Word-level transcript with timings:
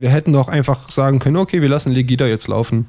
Wir 0.00 0.08
hätten 0.08 0.32
doch 0.32 0.48
einfach 0.48 0.88
sagen 0.90 1.18
können, 1.18 1.36
okay, 1.36 1.60
wir 1.60 1.68
lassen 1.68 1.92
Legida 1.92 2.26
jetzt 2.26 2.48
laufen. 2.48 2.86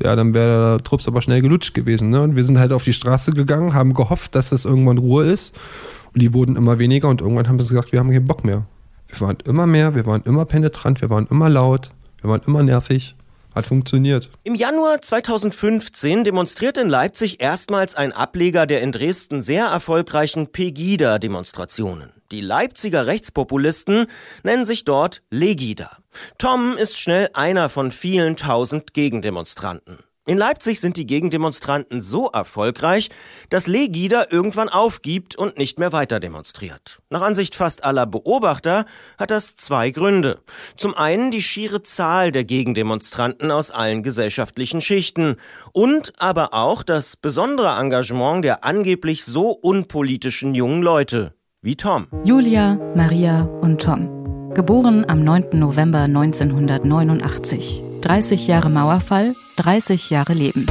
Ja, 0.00 0.14
dann 0.14 0.32
wäre 0.32 0.76
der 0.78 0.84
Trupps 0.84 1.08
aber 1.08 1.22
schnell 1.22 1.42
gelutscht 1.42 1.74
gewesen. 1.74 2.10
Ne? 2.10 2.22
Und 2.22 2.36
wir 2.36 2.44
sind 2.44 2.58
halt 2.60 2.72
auf 2.72 2.84
die 2.84 2.92
Straße 2.92 3.32
gegangen, 3.32 3.74
haben 3.74 3.94
gehofft, 3.94 4.36
dass 4.36 4.50
das 4.50 4.64
irgendwann 4.64 4.98
Ruhe 4.98 5.24
ist. 5.24 5.58
Und 6.14 6.22
die 6.22 6.32
wurden 6.32 6.54
immer 6.54 6.78
weniger 6.78 7.08
und 7.08 7.20
irgendwann 7.20 7.48
haben 7.48 7.58
wir 7.58 7.66
gesagt, 7.66 7.90
wir 7.90 7.98
haben 7.98 8.10
keinen 8.10 8.26
Bock 8.26 8.44
mehr. 8.44 8.64
Wir 9.08 9.20
waren 9.20 9.38
immer 9.44 9.66
mehr, 9.66 9.96
wir 9.96 10.06
waren 10.06 10.22
immer 10.22 10.44
penetrant, 10.44 11.00
wir 11.00 11.10
waren 11.10 11.26
immer 11.26 11.48
laut, 11.48 11.90
wir 12.20 12.30
waren 12.30 12.42
immer 12.46 12.62
nervig. 12.62 13.16
Hat 13.54 13.66
funktioniert. 13.66 14.30
Im 14.44 14.54
Januar 14.54 15.02
2015 15.02 16.24
demonstrierte 16.24 16.80
in 16.80 16.88
Leipzig 16.88 17.42
erstmals 17.42 17.94
ein 17.94 18.12
Ableger 18.12 18.66
der 18.66 18.80
in 18.80 18.92
Dresden 18.92 19.42
sehr 19.42 19.66
erfolgreichen 19.66 20.52
Pegida-Demonstrationen. 20.52 22.12
Die 22.30 22.40
Leipziger 22.40 23.06
Rechtspopulisten 23.06 24.06
nennen 24.44 24.64
sich 24.64 24.84
dort 24.84 25.22
Legida. 25.30 25.98
Tom 26.38 26.76
ist 26.76 26.98
schnell 26.98 27.30
einer 27.34 27.68
von 27.68 27.90
vielen 27.90 28.36
tausend 28.36 28.94
Gegendemonstranten. 28.94 29.98
In 30.26 30.36
Leipzig 30.36 30.80
sind 30.80 30.98
die 30.98 31.06
Gegendemonstranten 31.06 32.02
so 32.02 32.28
erfolgreich, 32.28 33.08
dass 33.48 33.66
Legida 33.66 34.26
irgendwann 34.30 34.68
aufgibt 34.68 35.34
und 35.34 35.56
nicht 35.56 35.78
mehr 35.78 35.92
weiter 35.92 36.20
demonstriert. 36.20 37.00
Nach 37.08 37.22
Ansicht 37.22 37.54
fast 37.54 37.84
aller 37.84 38.06
Beobachter 38.06 38.84
hat 39.18 39.30
das 39.30 39.56
zwei 39.56 39.90
Gründe. 39.90 40.40
Zum 40.76 40.94
einen 40.94 41.30
die 41.30 41.42
schiere 41.42 41.82
Zahl 41.82 42.32
der 42.32 42.44
Gegendemonstranten 42.44 43.50
aus 43.50 43.70
allen 43.70 44.02
gesellschaftlichen 44.02 44.82
Schichten 44.82 45.36
und 45.72 46.12
aber 46.18 46.52
auch 46.52 46.82
das 46.82 47.16
besondere 47.16 47.80
Engagement 47.80 48.44
der 48.44 48.62
angeblich 48.62 49.24
so 49.24 49.50
unpolitischen 49.50 50.54
jungen 50.54 50.82
Leute 50.82 51.34
wie 51.62 51.76
Tom. 51.76 52.08
Julia, 52.24 52.74
Maria 52.94 53.44
und 53.62 53.80
Tom. 53.80 54.52
Geboren 54.52 55.06
am 55.08 55.24
9. 55.24 55.58
November 55.58 56.00
1989. 56.00 57.89
30 58.00 58.46
Jahre 58.46 58.70
Mauerfall, 58.70 59.34
30 59.56 60.10
Jahre 60.10 60.34
Leben. 60.34 60.66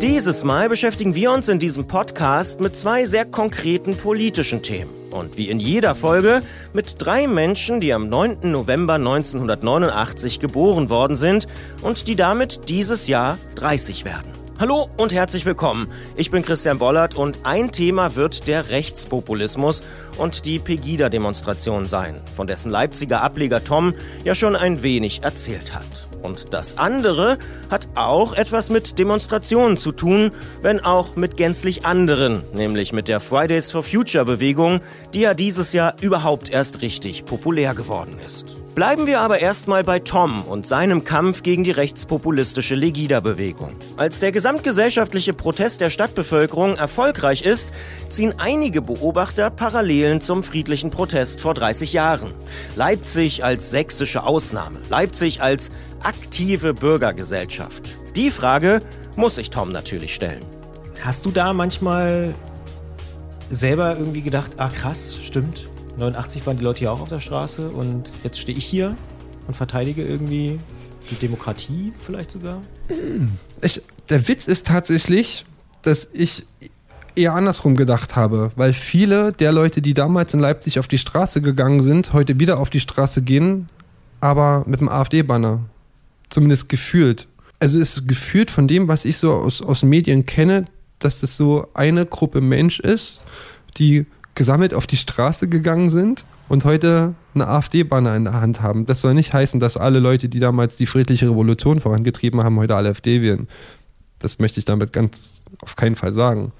Dieses 0.00 0.44
Mal 0.44 0.68
beschäftigen 0.68 1.14
wir 1.14 1.32
uns 1.32 1.48
in 1.48 1.58
diesem 1.58 1.86
Podcast 1.86 2.60
mit 2.60 2.76
zwei 2.76 3.04
sehr 3.04 3.24
konkreten 3.24 3.96
politischen 3.96 4.62
Themen. 4.62 5.03
Und 5.14 5.36
wie 5.36 5.48
in 5.48 5.60
jeder 5.60 5.94
Folge 5.94 6.42
mit 6.72 6.96
drei 6.98 7.28
Menschen, 7.28 7.80
die 7.80 7.92
am 7.92 8.08
9. 8.08 8.50
November 8.50 8.94
1989 8.94 10.40
geboren 10.40 10.90
worden 10.90 11.16
sind 11.16 11.46
und 11.82 12.08
die 12.08 12.16
damit 12.16 12.68
dieses 12.68 13.06
Jahr 13.06 13.38
30 13.54 14.04
werden. 14.04 14.26
Hallo 14.58 14.88
und 14.96 15.12
herzlich 15.12 15.46
willkommen. 15.46 15.86
Ich 16.16 16.32
bin 16.32 16.44
Christian 16.44 16.78
Bollert 16.78 17.14
und 17.14 17.38
ein 17.44 17.70
Thema 17.70 18.16
wird 18.16 18.48
der 18.48 18.70
Rechtspopulismus 18.70 19.84
und 20.18 20.46
die 20.46 20.58
Pegida-Demonstration 20.58 21.86
sein, 21.86 22.20
von 22.34 22.48
dessen 22.48 22.72
Leipziger 22.72 23.22
Ableger 23.22 23.62
Tom 23.62 23.94
ja 24.24 24.34
schon 24.34 24.56
ein 24.56 24.82
wenig 24.82 25.22
erzählt 25.22 25.76
hat. 25.76 26.03
Und 26.24 26.54
das 26.54 26.78
andere 26.78 27.38
hat 27.70 27.86
auch 27.94 28.32
etwas 28.32 28.70
mit 28.70 28.98
Demonstrationen 28.98 29.76
zu 29.76 29.92
tun, 29.92 30.30
wenn 30.62 30.80
auch 30.80 31.16
mit 31.16 31.36
gänzlich 31.36 31.84
anderen, 31.84 32.42
nämlich 32.54 32.94
mit 32.94 33.08
der 33.08 33.20
Fridays 33.20 33.70
for 33.70 33.82
Future 33.82 34.24
Bewegung, 34.24 34.80
die 35.12 35.20
ja 35.20 35.34
dieses 35.34 35.74
Jahr 35.74 35.94
überhaupt 36.00 36.48
erst 36.48 36.80
richtig 36.80 37.26
populär 37.26 37.74
geworden 37.74 38.16
ist. 38.24 38.63
Bleiben 38.74 39.06
wir 39.06 39.20
aber 39.20 39.38
erstmal 39.38 39.84
bei 39.84 40.00
Tom 40.00 40.42
und 40.42 40.66
seinem 40.66 41.04
Kampf 41.04 41.44
gegen 41.44 41.62
die 41.62 41.70
rechtspopulistische 41.70 42.74
Legida-Bewegung. 42.74 43.70
Als 43.96 44.18
der 44.18 44.32
gesamtgesellschaftliche 44.32 45.32
Protest 45.32 45.80
der 45.80 45.90
Stadtbevölkerung 45.90 46.76
erfolgreich 46.76 47.42
ist, 47.42 47.68
ziehen 48.08 48.34
einige 48.36 48.82
Beobachter 48.82 49.50
Parallelen 49.50 50.20
zum 50.20 50.42
friedlichen 50.42 50.90
Protest 50.90 51.40
vor 51.40 51.54
30 51.54 51.92
Jahren. 51.92 52.32
Leipzig 52.74 53.44
als 53.44 53.70
sächsische 53.70 54.24
Ausnahme, 54.24 54.80
Leipzig 54.90 55.40
als 55.40 55.70
aktive 56.02 56.74
Bürgergesellschaft. 56.74 57.94
Die 58.16 58.32
Frage 58.32 58.82
muss 59.14 59.36
sich 59.36 59.50
Tom 59.50 59.70
natürlich 59.70 60.16
stellen. 60.16 60.44
Hast 61.04 61.26
du 61.26 61.30
da 61.30 61.52
manchmal 61.52 62.34
selber 63.50 63.96
irgendwie 63.96 64.22
gedacht, 64.22 64.52
ah 64.56 64.68
krass, 64.68 65.16
stimmt, 65.22 65.68
89 65.96 66.46
waren 66.46 66.58
die 66.58 66.64
Leute 66.64 66.84
ja 66.84 66.90
auch 66.90 67.00
auf 67.00 67.08
der 67.08 67.20
Straße 67.20 67.68
und 67.68 68.10
jetzt 68.22 68.38
stehe 68.38 68.56
ich 68.56 68.64
hier 68.64 68.96
und 69.46 69.54
verteidige 69.54 70.04
irgendwie 70.04 70.58
die 71.10 71.16
Demokratie 71.16 71.92
vielleicht 71.98 72.30
sogar? 72.30 72.60
Ich, 73.62 73.82
der 74.08 74.26
Witz 74.28 74.48
ist 74.48 74.66
tatsächlich, 74.66 75.44
dass 75.82 76.08
ich 76.12 76.44
eher 77.16 77.34
andersrum 77.34 77.76
gedacht 77.76 78.16
habe, 78.16 78.50
weil 78.56 78.72
viele 78.72 79.32
der 79.32 79.52
Leute, 79.52 79.80
die 79.80 79.94
damals 79.94 80.34
in 80.34 80.40
Leipzig 80.40 80.78
auf 80.78 80.88
die 80.88 80.98
Straße 80.98 81.40
gegangen 81.40 81.82
sind, 81.82 82.12
heute 82.12 82.40
wieder 82.40 82.58
auf 82.58 82.70
die 82.70 82.80
Straße 82.80 83.22
gehen, 83.22 83.68
aber 84.20 84.64
mit 84.66 84.80
dem 84.80 84.88
AfD-Banner. 84.88 85.60
Zumindest 86.30 86.68
gefühlt. 86.68 87.28
Also 87.60 87.78
ist 87.78 88.08
gefühlt 88.08 88.50
von 88.50 88.66
dem, 88.66 88.88
was 88.88 89.04
ich 89.04 89.18
so 89.18 89.32
aus, 89.32 89.62
aus 89.62 89.84
Medien 89.84 90.26
kenne, 90.26 90.64
dass 90.98 91.22
es 91.22 91.36
so 91.36 91.68
eine 91.74 92.06
Gruppe 92.06 92.40
Mensch 92.40 92.80
ist, 92.80 93.22
die 93.76 94.06
gesammelt 94.34 94.74
auf 94.74 94.86
die 94.86 94.96
Straße 94.96 95.48
gegangen 95.48 95.90
sind 95.90 96.26
und 96.48 96.64
heute 96.64 97.14
eine 97.34 97.48
AfD-Banner 97.48 98.16
in 98.16 98.24
der 98.24 98.34
Hand 98.34 98.60
haben. 98.60 98.86
Das 98.86 99.00
soll 99.00 99.14
nicht 99.14 99.32
heißen, 99.32 99.60
dass 99.60 99.76
alle 99.76 99.98
Leute, 99.98 100.28
die 100.28 100.40
damals 100.40 100.76
die 100.76 100.86
friedliche 100.86 101.30
Revolution 101.30 101.80
vorangetrieben 101.80 102.42
haben, 102.42 102.58
heute 102.58 102.76
alle 102.76 102.90
AfD 102.90 103.22
wählen. 103.22 103.48
Das 104.18 104.38
möchte 104.38 104.58
ich 104.58 104.64
damit 104.64 104.92
ganz 104.92 105.42
auf 105.60 105.76
keinen 105.76 105.96
Fall 105.96 106.12
sagen. 106.12 106.52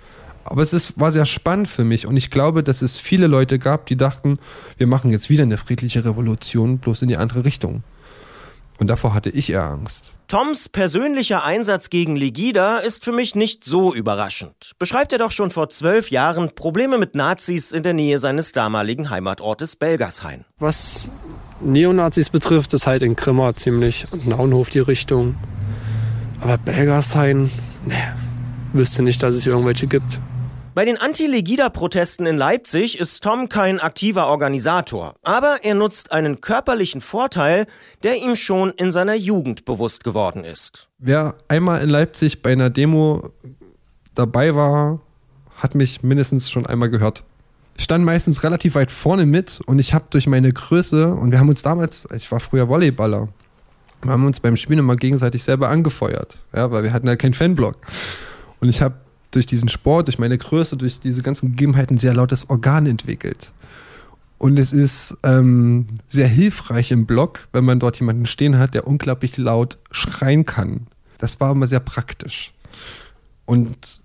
Aber 0.44 0.62
es 0.62 0.72
ist, 0.72 1.00
war 1.00 1.10
sehr 1.10 1.24
spannend 1.24 1.68
für 1.68 1.84
mich 1.84 2.06
und 2.06 2.16
ich 2.16 2.30
glaube, 2.30 2.62
dass 2.62 2.82
es 2.82 2.98
viele 2.98 3.26
Leute 3.26 3.58
gab, 3.58 3.86
die 3.86 3.96
dachten, 3.96 4.38
wir 4.76 4.86
machen 4.86 5.10
jetzt 5.10 5.30
wieder 5.30 5.42
eine 5.42 5.56
friedliche 5.56 6.04
Revolution, 6.04 6.78
bloß 6.78 7.02
in 7.02 7.08
die 7.08 7.16
andere 7.16 7.44
Richtung. 7.44 7.82
Und 8.78 8.88
davor 8.88 9.14
hatte 9.14 9.30
ich 9.30 9.50
eher 9.50 9.64
Angst. 9.64 10.14
Toms 10.26 10.68
persönlicher 10.68 11.44
Einsatz 11.44 11.90
gegen 11.90 12.16
Legida 12.16 12.78
ist 12.78 13.04
für 13.04 13.12
mich 13.12 13.36
nicht 13.36 13.64
so 13.64 13.94
überraschend. 13.94 14.72
Beschreibt 14.78 15.12
er 15.12 15.18
doch 15.18 15.30
schon 15.30 15.50
vor 15.50 15.68
zwölf 15.68 16.10
Jahren 16.10 16.54
Probleme 16.54 16.98
mit 16.98 17.14
Nazis 17.14 17.70
in 17.70 17.84
der 17.84 17.94
Nähe 17.94 18.18
seines 18.18 18.50
damaligen 18.50 19.10
Heimatortes 19.10 19.76
Belgershain. 19.76 20.44
Was 20.58 21.10
Neonazis 21.60 22.30
betrifft, 22.30 22.74
ist 22.74 22.86
halt 22.86 23.04
in 23.04 23.14
Grimma 23.14 23.54
ziemlich 23.54 24.06
und 24.10 24.26
Naunhof 24.26 24.70
die 24.70 24.80
Richtung. 24.80 25.36
Aber 26.40 26.58
Belgershain, 26.58 27.50
ne, 27.86 28.16
wüsste 28.72 29.02
nicht, 29.02 29.22
dass 29.22 29.36
es 29.36 29.44
hier 29.44 29.52
irgendwelche 29.52 29.86
gibt. 29.86 30.20
Bei 30.74 30.84
den 30.84 30.98
Anti-Legida-Protesten 30.98 32.26
in 32.26 32.36
Leipzig 32.36 32.98
ist 32.98 33.22
Tom 33.22 33.48
kein 33.48 33.78
aktiver 33.78 34.26
Organisator, 34.26 35.14
aber 35.22 35.58
er 35.62 35.76
nutzt 35.76 36.10
einen 36.10 36.40
körperlichen 36.40 37.00
Vorteil, 37.00 37.68
der 38.02 38.16
ihm 38.16 38.34
schon 38.34 38.70
in 38.70 38.90
seiner 38.90 39.14
Jugend 39.14 39.66
bewusst 39.66 40.02
geworden 40.02 40.42
ist. 40.42 40.88
Wer 40.98 41.36
einmal 41.46 41.80
in 41.80 41.90
Leipzig 41.90 42.42
bei 42.42 42.50
einer 42.50 42.70
Demo 42.70 43.30
dabei 44.16 44.56
war, 44.56 44.98
hat 45.54 45.76
mich 45.76 46.02
mindestens 46.02 46.50
schon 46.50 46.66
einmal 46.66 46.90
gehört. 46.90 47.22
Ich 47.76 47.84
stand 47.84 48.04
meistens 48.04 48.42
relativ 48.42 48.74
weit 48.74 48.90
vorne 48.90 49.26
mit 49.26 49.60
und 49.66 49.78
ich 49.78 49.94
habe 49.94 50.06
durch 50.10 50.26
meine 50.26 50.52
Größe 50.52 51.14
und 51.14 51.30
wir 51.30 51.38
haben 51.38 51.48
uns 51.48 51.62
damals, 51.62 52.08
ich 52.12 52.32
war 52.32 52.40
früher 52.40 52.68
Volleyballer, 52.68 53.28
wir 54.02 54.10
haben 54.10 54.26
uns 54.26 54.40
beim 54.40 54.56
Spielen 54.56 54.80
immer 54.80 54.96
gegenseitig 54.96 55.44
selber 55.44 55.68
angefeuert, 55.68 56.38
ja, 56.52 56.72
weil 56.72 56.82
wir 56.82 56.92
hatten 56.92 57.08
halt 57.08 57.20
keinen 57.20 57.34
Fanblock. 57.34 57.76
Und 58.60 58.68
ich 58.68 58.82
habe 58.82 59.03
durch 59.34 59.46
diesen 59.46 59.68
Sport, 59.68 60.08
durch 60.08 60.18
meine 60.18 60.38
Größe, 60.38 60.76
durch 60.76 61.00
diese 61.00 61.22
ganzen 61.22 61.50
Gegebenheiten 61.50 61.98
sehr 61.98 62.14
lautes 62.14 62.48
Organ 62.50 62.86
entwickelt. 62.86 63.52
Und 64.38 64.58
es 64.58 64.72
ist 64.72 65.16
ähm, 65.22 65.86
sehr 66.08 66.28
hilfreich 66.28 66.92
im 66.92 67.06
Block, 67.06 67.48
wenn 67.52 67.64
man 67.64 67.78
dort 67.78 67.98
jemanden 67.98 68.26
stehen 68.26 68.58
hat, 68.58 68.74
der 68.74 68.86
unglaublich 68.86 69.36
laut 69.38 69.78
schreien 69.90 70.44
kann. 70.44 70.86
Das 71.18 71.40
war 71.40 71.52
immer 71.52 71.66
sehr 71.66 71.80
praktisch. 71.80 72.52
Und 73.46 74.02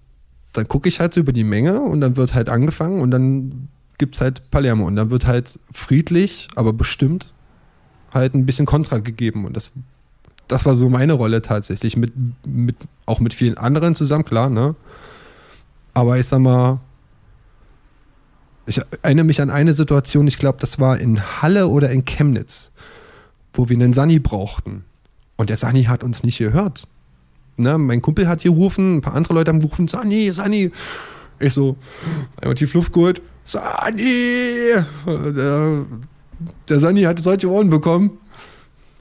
dann 0.54 0.68
gucke 0.68 0.90
ich 0.90 1.00
halt 1.00 1.14
so 1.14 1.20
über 1.20 1.34
die 1.34 1.44
Menge 1.44 1.82
und 1.82 2.02
dann 2.02 2.16
wird 2.16 2.34
halt 2.34 2.50
angefangen 2.50 3.02
und 3.02 3.12
dann 3.12 3.68
gibt 3.98 4.16
es 4.16 4.22
halt 4.22 4.50
Palermo. 4.50 4.86
Und 4.86 4.96
dann 4.96 5.10
wird 5.10 5.26
halt 5.26 5.60
friedlich, 5.74 6.48
aber 6.56 6.74
bestimmt 6.74 7.34
halt 8.14 8.34
ein 8.34 8.46
bisschen 8.46 8.66
Kontra 8.66 9.00
gegeben. 9.00 9.46
Und 9.46 9.56
das, 9.56 9.74
das 10.48 10.66
war 10.66 10.76
so 10.76 10.90
meine 10.90 11.14
Rolle 11.14 11.42
tatsächlich. 11.42 11.98
Mit, 11.98 12.14
mit, 12.46 12.76
auch 13.06 13.20
mit 13.20 13.34
vielen 13.34 13.58
anderen 13.58 13.96
zusammen, 13.96 14.26
klar, 14.26 14.50
ne? 14.50 14.76
Aber 15.94 16.18
ich 16.18 16.28
sag 16.28 16.40
mal, 16.40 16.80
ich 18.66 18.82
erinnere 19.02 19.26
mich 19.26 19.42
an 19.42 19.50
eine 19.50 19.74
Situation, 19.74 20.28
ich 20.28 20.38
glaube, 20.38 20.60
das 20.62 20.80
war 20.80 21.00
in 21.00 21.42
Halle 21.42 21.68
oder 21.68 21.90
in 21.90 22.06
Chemnitz, 22.06 22.72
wo 23.54 23.68
wir 23.68 23.76
einen 23.76 23.94
Sani 23.94 24.20
brauchten. 24.20 24.86
Und 25.38 25.50
der 25.50 25.58
Sani 25.58 25.86
hat 25.86 26.04
uns 26.04 26.24
nicht 26.24 26.38
gehört. 26.38 26.88
Ne, 27.58 27.78
mein 27.78 28.02
Kumpel 28.02 28.28
hat 28.28 28.44
gerufen, 28.44 28.98
ein 28.98 29.02
paar 29.02 29.16
andere 29.16 29.34
Leute 29.34 29.50
haben 29.50 29.60
gerufen, 29.60 29.88
Sani, 29.88 30.32
Sani. 30.32 30.72
Ich 31.40 31.54
so, 31.54 31.78
einmal 32.40 32.56
tief 32.56 32.74
Luft 32.74 32.94
geholt, 32.94 33.22
Sani! 33.44 34.76
Der, 35.08 35.86
der 36.70 36.80
Sani 36.80 37.02
hatte 37.02 37.22
solche 37.22 37.50
Ohren 37.50 37.70
bekommen. 37.70 38.20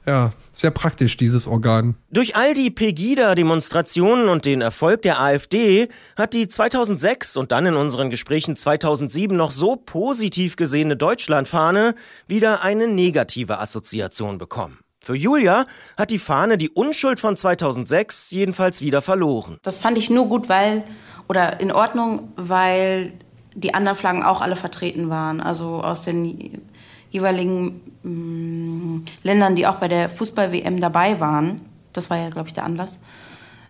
Ja, 0.08 0.32
sehr 0.54 0.70
praktisch, 0.70 1.18
dieses 1.18 1.46
Organ. 1.46 1.94
Durch 2.10 2.34
all 2.34 2.54
die 2.54 2.70
Pegida-Demonstrationen 2.70 4.30
und 4.30 4.46
den 4.46 4.62
Erfolg 4.62 5.02
der 5.02 5.20
AfD 5.20 5.90
hat 6.16 6.32
die 6.32 6.48
2006 6.48 7.36
und 7.36 7.52
dann 7.52 7.66
in 7.66 7.76
unseren 7.76 8.08
Gesprächen 8.08 8.56
2007 8.56 9.36
noch 9.36 9.50
so 9.50 9.76
positiv 9.76 10.56
gesehene 10.56 10.96
Deutschlandfahne 10.96 11.94
wieder 12.26 12.62
eine 12.62 12.88
negative 12.88 13.58
Assoziation 13.58 14.38
bekommen. 14.38 14.78
Für 14.98 15.14
Julia 15.14 15.66
hat 15.98 16.10
die 16.10 16.18
Fahne 16.18 16.56
die 16.56 16.70
Unschuld 16.70 17.20
von 17.20 17.36
2006 17.36 18.30
jedenfalls 18.30 18.80
wieder 18.80 19.02
verloren. 19.02 19.58
Das 19.62 19.78
fand 19.78 19.98
ich 19.98 20.08
nur 20.08 20.26
gut, 20.26 20.48
weil, 20.48 20.84
oder 21.28 21.60
in 21.60 21.70
Ordnung, 21.70 22.32
weil 22.36 23.12
die 23.54 23.74
anderen 23.74 23.98
Flaggen 23.98 24.22
auch 24.22 24.40
alle 24.40 24.56
vertreten 24.56 25.10
waren. 25.10 25.42
Also 25.42 25.82
aus 25.82 26.04
den 26.04 26.62
jeweiligen 27.10 27.80
mh, 28.02 28.10
mm, 28.10 29.04
Ländern, 29.22 29.56
die 29.56 29.66
auch 29.66 29.76
bei 29.76 29.88
der 29.88 30.08
Fußball-WM 30.08 30.80
dabei 30.80 31.20
waren. 31.20 31.62
Das 31.92 32.10
war 32.10 32.18
ja, 32.18 32.30
glaube 32.30 32.48
ich, 32.48 32.54
der 32.54 32.64
Anlass. 32.64 33.00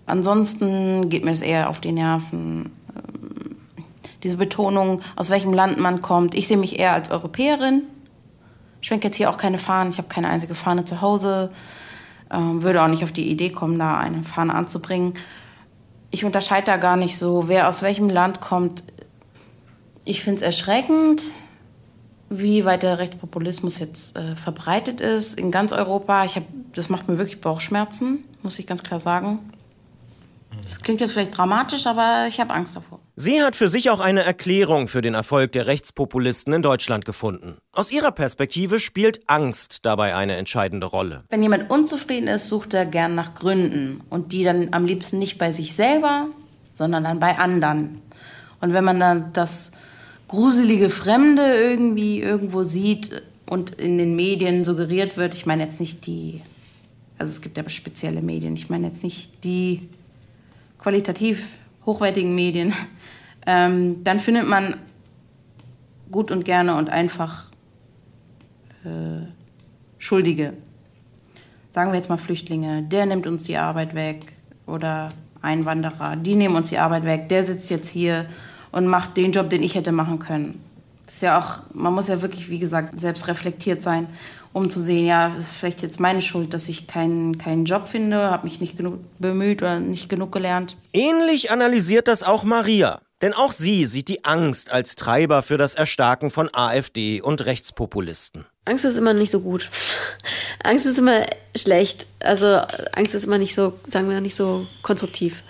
Ansonsten 0.07 1.09
geht 1.11 1.25
mir 1.25 1.33
es 1.33 1.43
eher 1.43 1.69
auf 1.69 1.81
die 1.81 1.93
Nerven. 1.93 2.73
Ähm, 2.95 3.57
diese 4.23 4.37
Betonung, 4.37 5.01
aus 5.17 5.31
welchem 5.31 5.53
Land 5.53 5.79
man 5.79 6.03
kommt. 6.03 6.35
Ich 6.35 6.49
sehe 6.49 6.57
mich 6.57 6.79
eher 6.79 6.93
als 6.93 7.11
Europäerin. 7.11 7.85
Ich 8.81 8.89
schwenke 8.89 9.07
jetzt 9.07 9.17
hier 9.17 9.31
auch 9.31 9.37
keine 9.37 9.59
Fahnen. 9.59 9.91
Ich 9.91 9.99
habe 9.99 10.09
keine 10.09 10.29
einzige 10.29 10.55
Fahne 10.55 10.85
zu 10.85 11.01
Hause. 11.01 11.51
Ähm, 12.31 12.63
würde 12.63 12.83
auch 12.83 12.89
nicht 12.89 13.05
auf 13.05 13.13
die 13.13 13.31
Idee 13.31 13.51
kommen, 13.51 13.79
da 13.79 13.97
eine 13.97 14.25
Fahne 14.25 14.55
anzubringen. 14.55 15.15
Ich 16.11 16.25
unterscheide 16.25 16.67
da 16.67 16.77
gar 16.77 16.97
nicht 16.97 17.17
so, 17.19 17.49
wer 17.49 17.69
aus 17.69 17.83
welchem 17.83 18.09
Land 18.09 18.41
kommt. 18.41 18.83
Ich 20.05 20.23
finde 20.23 20.37
es 20.37 20.43
erschreckend, 20.43 21.23
wie 22.31 22.65
weit 22.65 22.83
der 22.83 22.99
Rechtspopulismus 22.99 23.79
jetzt 23.79 24.17
äh, 24.17 24.37
verbreitet 24.37 25.01
ist 25.01 25.39
in 25.39 25.51
ganz 25.51 25.73
Europa. 25.73 26.25
Ich 26.25 26.37
hab, 26.37 26.45
das 26.75 26.89
macht 26.89 27.09
mir 27.09 27.19
wirklich 27.19 27.41
Bauchschmerzen, 27.41 28.25
muss 28.43 28.59
ich 28.59 28.67
ganz 28.67 28.83
klar 28.83 29.01
sagen. 29.01 29.51
Das 30.63 30.81
klingt 30.81 31.01
jetzt 31.01 31.13
vielleicht 31.13 31.37
dramatisch, 31.37 31.87
aber 31.87 32.27
ich 32.29 32.41
habe 32.41 32.53
Angst 32.53 32.75
davor. 32.75 33.01
Sie 33.17 33.43
hat 33.43 33.57
für 33.57 33.69
sich 33.69 33.91
auch 33.91 34.01
eine 34.01 34.23
Erklärung 34.23 34.89
für 34.89 35.03
den 35.03 35.15
Erfolg 35.15 35.53
der 35.53 35.67
Rechtspopulisten 35.67 36.53
in 36.53 36.63
Deutschland 36.63 37.05
gefunden. 37.05 37.59
Aus 37.73 37.91
ihrer 37.91 38.13
Perspektive 38.13 38.79
spielt 38.79 39.29
Angst 39.29 39.81
dabei 39.83 40.15
eine 40.15 40.37
entscheidende 40.37 40.87
Rolle. 40.87 41.25
Wenn 41.29 41.43
jemand 41.43 41.71
unzufrieden 41.71 42.29
ist, 42.29 42.49
sucht 42.49 42.75
er 42.75 42.87
gern 42.87 43.15
nach 43.15 43.35
Gründen 43.35 44.01
und 44.11 44.33
die 44.33 44.45
dann 44.45 44.69
am 44.73 44.85
liebsten 44.85 45.19
nicht 45.19 45.39
bei 45.39 45.53
sich 45.53 45.75
selber, 45.75 46.29
sondern 46.73 47.05
dann 47.05 47.21
bei 47.21 47.39
anderen. 47.39 48.03
Und 48.61 48.73
wenn 48.73 48.85
man 48.85 49.01
dann 49.01 49.33
das 49.33 49.73
gruselige 50.29 50.91
Fremde 50.91 51.43
irgendwie 51.43 52.21
irgendwo 52.21 52.63
sieht 52.63 53.23
und 53.47 53.71
in 53.71 53.97
den 53.99 54.15
Medien 54.15 54.65
suggeriert 54.65 55.17
wird, 55.17 55.35
ich 55.35 55.47
meine 55.47 55.65
jetzt 55.65 55.81
nicht 55.81 56.07
die, 56.07 56.43
also 57.17 57.31
es 57.31 57.41
gibt 57.41 57.57
ja 57.57 57.67
spezielle 57.69 58.21
Medien, 58.21 58.55
ich 58.55 58.69
meine 58.69 58.87
jetzt 58.87 59.03
nicht 59.03 59.43
die 59.43 59.89
qualitativ 60.79 61.57
hochwertigen 61.87 62.35
Medien, 62.35 62.75
ähm, 63.47 64.05
dann 64.05 64.21
findet 64.21 64.47
man 64.47 64.77
gut 66.11 66.31
und 66.31 66.45
gerne 66.45 66.77
und 66.77 66.91
einfach 66.91 67.47
äh, 68.85 69.27
Schuldige. 69.99 70.53
Sagen 71.73 71.91
wir 71.91 71.97
jetzt 71.97 72.09
mal 72.09 72.19
Flüchtlinge, 72.19 72.83
der 72.83 73.07
nimmt 73.07 73.27
uns 73.27 73.45
die 73.45 73.57
Arbeit 73.57 73.95
weg 73.95 74.33
oder 74.67 75.11
Einwanderer, 75.41 76.17
die 76.17 76.35
nehmen 76.35 76.57
uns 76.57 76.69
die 76.69 76.79
Arbeit 76.79 77.05
weg, 77.05 77.29
der 77.29 77.45
sitzt 77.45 77.71
jetzt 77.71 77.89
hier 77.89 78.27
und 78.73 78.87
macht 78.87 79.17
den 79.17 79.33
Job, 79.33 79.51
den 79.51 79.63
ich 79.63 79.75
hätte 79.75 79.93
machen 79.93 80.19
können. 80.19 80.63
Das 81.07 81.17
ist 81.17 81.23
ja 81.23 81.39
auch, 81.39 81.63
man 81.73 81.95
muss 81.95 82.09
ja 82.09 82.21
wirklich, 82.21 82.51
wie 82.51 82.59
gesagt, 82.59 83.01
selbst 83.01 83.29
reflektiert 83.29 83.83
sein, 83.83 84.09
um 84.53 84.69
zu 84.69 84.81
sehen, 84.83 85.07
ja, 85.07 85.35
es 85.39 85.53
ist 85.53 85.57
vielleicht 85.57 85.83
jetzt 85.83 86.01
meine 86.01 86.21
Schuld, 86.21 86.53
dass 86.53 86.69
ich 86.69 86.87
keinen, 86.87 87.39
keinen 87.39 87.65
Job 87.65 87.89
finde, 87.89 88.31
habe 88.31 88.47
mich 88.47 88.61
nicht 88.61 88.77
genug 88.77 88.99
bemüht 89.19 89.63
oder 89.63 89.81
nicht 89.81 90.09
genug 90.09 90.33
gelernt. 90.33 90.77
Ähnlich 90.93 91.51
analysiert 91.51 92.09
das 92.09 92.23
auch 92.23 92.45
Maria. 92.45 93.01
Denn 93.21 93.33
auch 93.33 93.51
sie 93.51 93.85
sieht 93.85 94.09
die 94.09 94.25
Angst 94.25 94.71
als 94.71 94.95
Treiber 94.95 95.43
für 95.43 95.57
das 95.57 95.75
Erstarken 95.75 96.31
von 96.31 96.49
AfD 96.53 97.21
und 97.21 97.45
Rechtspopulisten. 97.45 98.45
Angst 98.65 98.85
ist 98.85 98.97
immer 98.97 99.13
nicht 99.13 99.31
so 99.31 99.41
gut. 99.41 99.69
Angst 100.63 100.87
ist 100.87 100.99
immer 100.99 101.27
schlecht. 101.57 102.07
Also 102.21 102.61
Angst 102.95 103.15
ist 103.15 103.25
immer 103.25 103.39
nicht 103.39 103.55
so, 103.55 103.73
sagen 103.87 104.09
wir, 104.09 104.21
nicht 104.21 104.37
so 104.37 104.67
konstruktiv. 104.83 105.43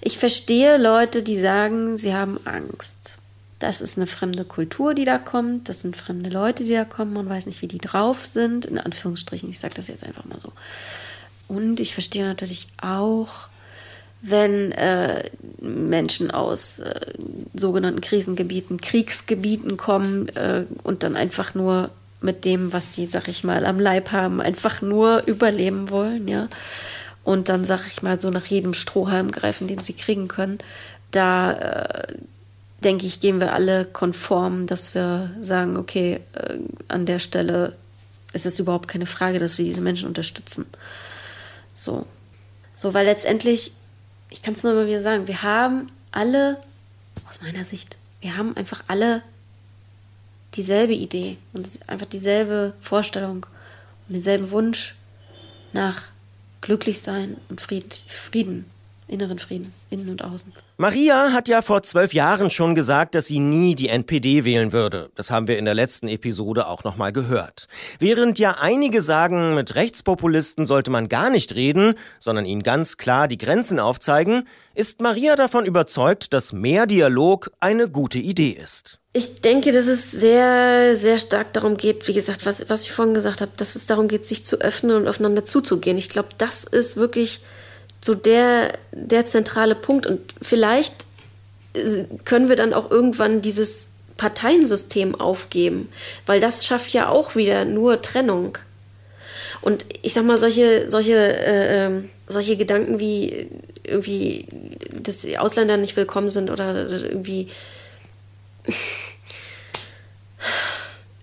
Ich 0.00 0.18
verstehe 0.18 0.78
Leute, 0.78 1.22
die 1.22 1.38
sagen, 1.38 1.96
sie 1.96 2.14
haben 2.14 2.38
Angst. 2.44 3.16
Das 3.58 3.82
ist 3.82 3.98
eine 3.98 4.06
fremde 4.06 4.44
Kultur, 4.46 4.94
die 4.94 5.04
da 5.04 5.18
kommt. 5.18 5.68
Das 5.68 5.82
sind 5.82 5.96
fremde 5.96 6.30
Leute, 6.30 6.64
die 6.64 6.72
da 6.72 6.86
kommen. 6.86 7.12
Man 7.12 7.28
weiß 7.28 7.44
nicht, 7.44 7.60
wie 7.60 7.68
die 7.68 7.78
drauf 7.78 8.24
sind. 8.24 8.64
In 8.64 8.78
Anführungsstrichen, 8.78 9.50
ich 9.50 9.60
sage 9.60 9.74
das 9.74 9.88
jetzt 9.88 10.04
einfach 10.04 10.24
mal 10.24 10.40
so. 10.40 10.52
Und 11.46 11.78
ich 11.80 11.92
verstehe 11.92 12.24
natürlich 12.24 12.68
auch, 12.80 13.48
wenn 14.22 14.72
äh, 14.72 15.24
Menschen 15.60 16.30
aus 16.30 16.78
äh, 16.78 17.12
sogenannten 17.54 18.00
Krisengebieten, 18.00 18.80
Kriegsgebieten 18.80 19.76
kommen 19.76 20.28
äh, 20.30 20.64
und 20.82 21.02
dann 21.02 21.16
einfach 21.16 21.54
nur 21.54 21.90
mit 22.22 22.44
dem, 22.44 22.72
was 22.72 22.94
sie, 22.94 23.06
sag 23.06 23.28
ich 23.28 23.44
mal, 23.44 23.66
am 23.66 23.80
Leib 23.80 24.12
haben, 24.12 24.40
einfach 24.40 24.82
nur 24.82 25.22
überleben 25.26 25.90
wollen, 25.90 26.28
ja 26.28 26.48
und 27.24 27.48
dann, 27.48 27.64
sag 27.64 27.86
ich 27.86 28.02
mal, 28.02 28.20
so 28.20 28.30
nach 28.30 28.46
jedem 28.46 28.74
Strohhalm 28.74 29.30
greifen, 29.30 29.68
den 29.68 29.80
sie 29.80 29.92
kriegen 29.92 30.28
können. 30.28 30.58
Da 31.10 31.52
äh, 31.52 32.14
denke 32.82 33.06
ich, 33.06 33.20
gehen 33.20 33.40
wir 33.40 33.52
alle 33.52 33.84
konform, 33.84 34.66
dass 34.66 34.94
wir 34.94 35.30
sagen, 35.40 35.76
okay, 35.76 36.20
äh, 36.34 36.58
an 36.88 37.06
der 37.06 37.18
Stelle 37.18 37.76
ist 38.32 38.46
es 38.46 38.58
überhaupt 38.58 38.88
keine 38.88 39.06
Frage, 39.06 39.38
dass 39.38 39.58
wir 39.58 39.64
diese 39.64 39.82
Menschen 39.82 40.08
unterstützen. 40.08 40.66
So. 41.74 42.06
So, 42.74 42.94
weil 42.94 43.04
letztendlich, 43.04 43.72
ich 44.30 44.42
kann 44.42 44.54
es 44.54 44.62
nur 44.62 44.72
immer 44.72 44.86
wieder 44.86 45.00
sagen, 45.00 45.26
wir 45.26 45.42
haben 45.42 45.90
alle, 46.12 46.58
aus 47.28 47.42
meiner 47.42 47.64
Sicht, 47.64 47.98
wir 48.20 48.36
haben 48.36 48.56
einfach 48.56 48.84
alle 48.86 49.22
dieselbe 50.54 50.94
Idee 50.94 51.36
und 51.52 51.68
einfach 51.86 52.06
dieselbe 52.06 52.72
Vorstellung 52.80 53.46
und 54.08 54.14
denselben 54.14 54.50
Wunsch 54.50 54.94
nach 55.72 56.08
glücklich 56.60 57.00
sein 57.00 57.36
und 57.48 57.60
Frieden, 57.60 57.90
Frieden, 58.06 58.64
inneren 59.08 59.38
Frieden, 59.38 59.72
innen 59.90 60.08
und 60.08 60.24
außen. 60.24 60.52
Maria 60.80 61.34
hat 61.34 61.46
ja 61.46 61.60
vor 61.60 61.82
zwölf 61.82 62.14
Jahren 62.14 62.48
schon 62.48 62.74
gesagt, 62.74 63.14
dass 63.14 63.26
sie 63.26 63.38
nie 63.38 63.74
die 63.74 63.90
NPD 63.90 64.46
wählen 64.46 64.72
würde. 64.72 65.10
Das 65.14 65.30
haben 65.30 65.46
wir 65.46 65.58
in 65.58 65.66
der 65.66 65.74
letzten 65.74 66.08
Episode 66.08 66.66
auch 66.66 66.84
nochmal 66.84 67.12
gehört. 67.12 67.68
Während 67.98 68.38
ja 68.38 68.56
einige 68.58 69.02
sagen, 69.02 69.54
mit 69.54 69.74
Rechtspopulisten 69.74 70.64
sollte 70.64 70.90
man 70.90 71.10
gar 71.10 71.28
nicht 71.28 71.54
reden, 71.54 71.96
sondern 72.18 72.46
ihnen 72.46 72.62
ganz 72.62 72.96
klar 72.96 73.28
die 73.28 73.36
Grenzen 73.36 73.78
aufzeigen, 73.78 74.48
ist 74.74 75.02
Maria 75.02 75.36
davon 75.36 75.66
überzeugt, 75.66 76.32
dass 76.32 76.54
mehr 76.54 76.86
Dialog 76.86 77.50
eine 77.60 77.86
gute 77.90 78.18
Idee 78.18 78.56
ist. 78.58 79.00
Ich 79.12 79.42
denke, 79.42 79.72
dass 79.72 79.86
es 79.86 80.10
sehr, 80.10 80.96
sehr 80.96 81.18
stark 81.18 81.52
darum 81.52 81.76
geht, 81.76 82.08
wie 82.08 82.14
gesagt, 82.14 82.46
was, 82.46 82.70
was 82.70 82.84
ich 82.84 82.92
vorhin 82.92 83.12
gesagt 83.12 83.42
habe, 83.42 83.52
dass 83.58 83.76
es 83.76 83.84
darum 83.84 84.08
geht, 84.08 84.24
sich 84.24 84.46
zu 84.46 84.56
öffnen 84.62 84.96
und 84.96 85.08
aufeinander 85.08 85.44
zuzugehen. 85.44 85.98
Ich 85.98 86.08
glaube, 86.08 86.30
das 86.38 86.64
ist 86.64 86.96
wirklich 86.96 87.42
so 88.00 88.14
der, 88.14 88.72
der 88.92 89.26
zentrale 89.26 89.74
Punkt. 89.74 90.06
Und 90.06 90.20
vielleicht 90.40 90.94
können 92.24 92.48
wir 92.48 92.56
dann 92.56 92.72
auch 92.72 92.90
irgendwann 92.90 93.42
dieses 93.42 93.90
Parteiensystem 94.16 95.14
aufgeben, 95.14 95.88
weil 96.26 96.40
das 96.40 96.66
schafft 96.66 96.92
ja 96.92 97.08
auch 97.08 97.36
wieder 97.36 97.64
nur 97.64 98.02
Trennung. 98.02 98.58
Und 99.62 99.84
ich 100.02 100.14
sag 100.14 100.24
mal, 100.24 100.38
solche, 100.38 100.90
solche, 100.90 101.14
äh, 101.14 101.86
ähm, 101.86 102.10
solche 102.26 102.56
Gedanken 102.56 103.00
wie 103.00 103.48
irgendwie, 103.84 104.46
dass 105.02 105.18
die 105.18 105.38
Ausländer 105.38 105.76
nicht 105.76 105.96
willkommen 105.96 106.28
sind 106.28 106.50
oder 106.50 106.88
irgendwie 106.88 107.48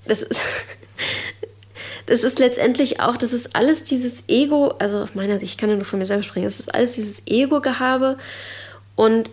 das 0.05 0.24
ist, 0.24 0.41
das 2.07 2.23
ist 2.23 2.39
letztendlich 2.39 3.01
auch, 3.01 3.17
das 3.17 3.33
ist 3.33 3.55
alles 3.55 3.83
dieses 3.83 4.23
Ego, 4.27 4.73
also 4.79 4.97
aus 4.97 5.13
meiner 5.13 5.39
Sicht, 5.39 5.51
ich 5.51 5.57
kann 5.57 5.69
ja 5.69 5.75
nur 5.75 5.85
von 5.85 5.99
mir 5.99 6.05
selber 6.05 6.23
sprechen, 6.23 6.45
das 6.45 6.59
ist 6.59 6.73
alles 6.73 6.95
dieses 6.95 7.21
Ego-Gehabe 7.25 8.17
und 8.95 9.29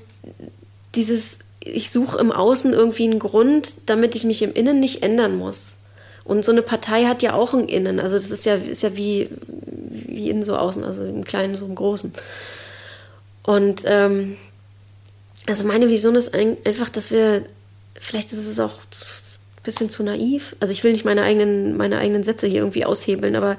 dieses, 0.95 1.39
ich 1.61 1.91
suche 1.91 2.19
im 2.19 2.33
Außen 2.33 2.73
irgendwie 2.73 3.05
einen 3.05 3.21
Grund, 3.21 3.75
damit 3.87 4.17
ich 4.17 4.25
mich 4.25 4.43
im 4.43 4.53
Innen 4.53 4.81
nicht 4.81 5.03
ändern 5.03 5.37
muss. 5.37 5.77
Und 6.25 6.45
so 6.45 6.53
eine 6.53 6.63
Partei 6.63 7.05
hat 7.05 7.23
ja 7.23 7.35
auch 7.35 7.55
ein 7.55 7.69
Innen, 7.69 8.01
also 8.01 8.17
das 8.17 8.31
ist 8.31 8.45
ja, 8.45 8.57
ist 8.57 8.83
ja 8.83 8.97
wie, 8.97 9.29
wie 9.67 10.31
innen 10.31 10.45
so 10.45 10.57
außen, 10.57 10.83
also 10.85 11.05
im 11.05 11.25
Kleinen 11.25 11.57
so 11.57 11.67
im 11.67 11.75
Großen. 11.75 12.13
Und 13.45 13.83
ähm, 13.85 14.37
also 15.47 15.65
meine 15.65 15.89
Vision 15.89 16.17
ist 16.17 16.35
einfach, 16.35 16.89
dass 16.89 17.11
wir 17.11 17.45
vielleicht 18.01 18.33
ist 18.33 18.47
es 18.47 18.59
auch 18.59 18.79
ein 18.79 19.24
bisschen 19.65 19.89
zu 19.89 20.03
naiv. 20.03 20.55
Also 20.61 20.73
ich 20.73 20.85
will 20.85 20.93
nicht 20.93 21.05
meine 21.05 21.23
eigenen, 21.23 21.77
meine 21.77 21.99
eigenen 21.99 22.23
Sätze 22.23 22.47
hier 22.47 22.61
irgendwie 22.61 22.85
aushebeln, 22.85 23.37
aber 23.37 23.57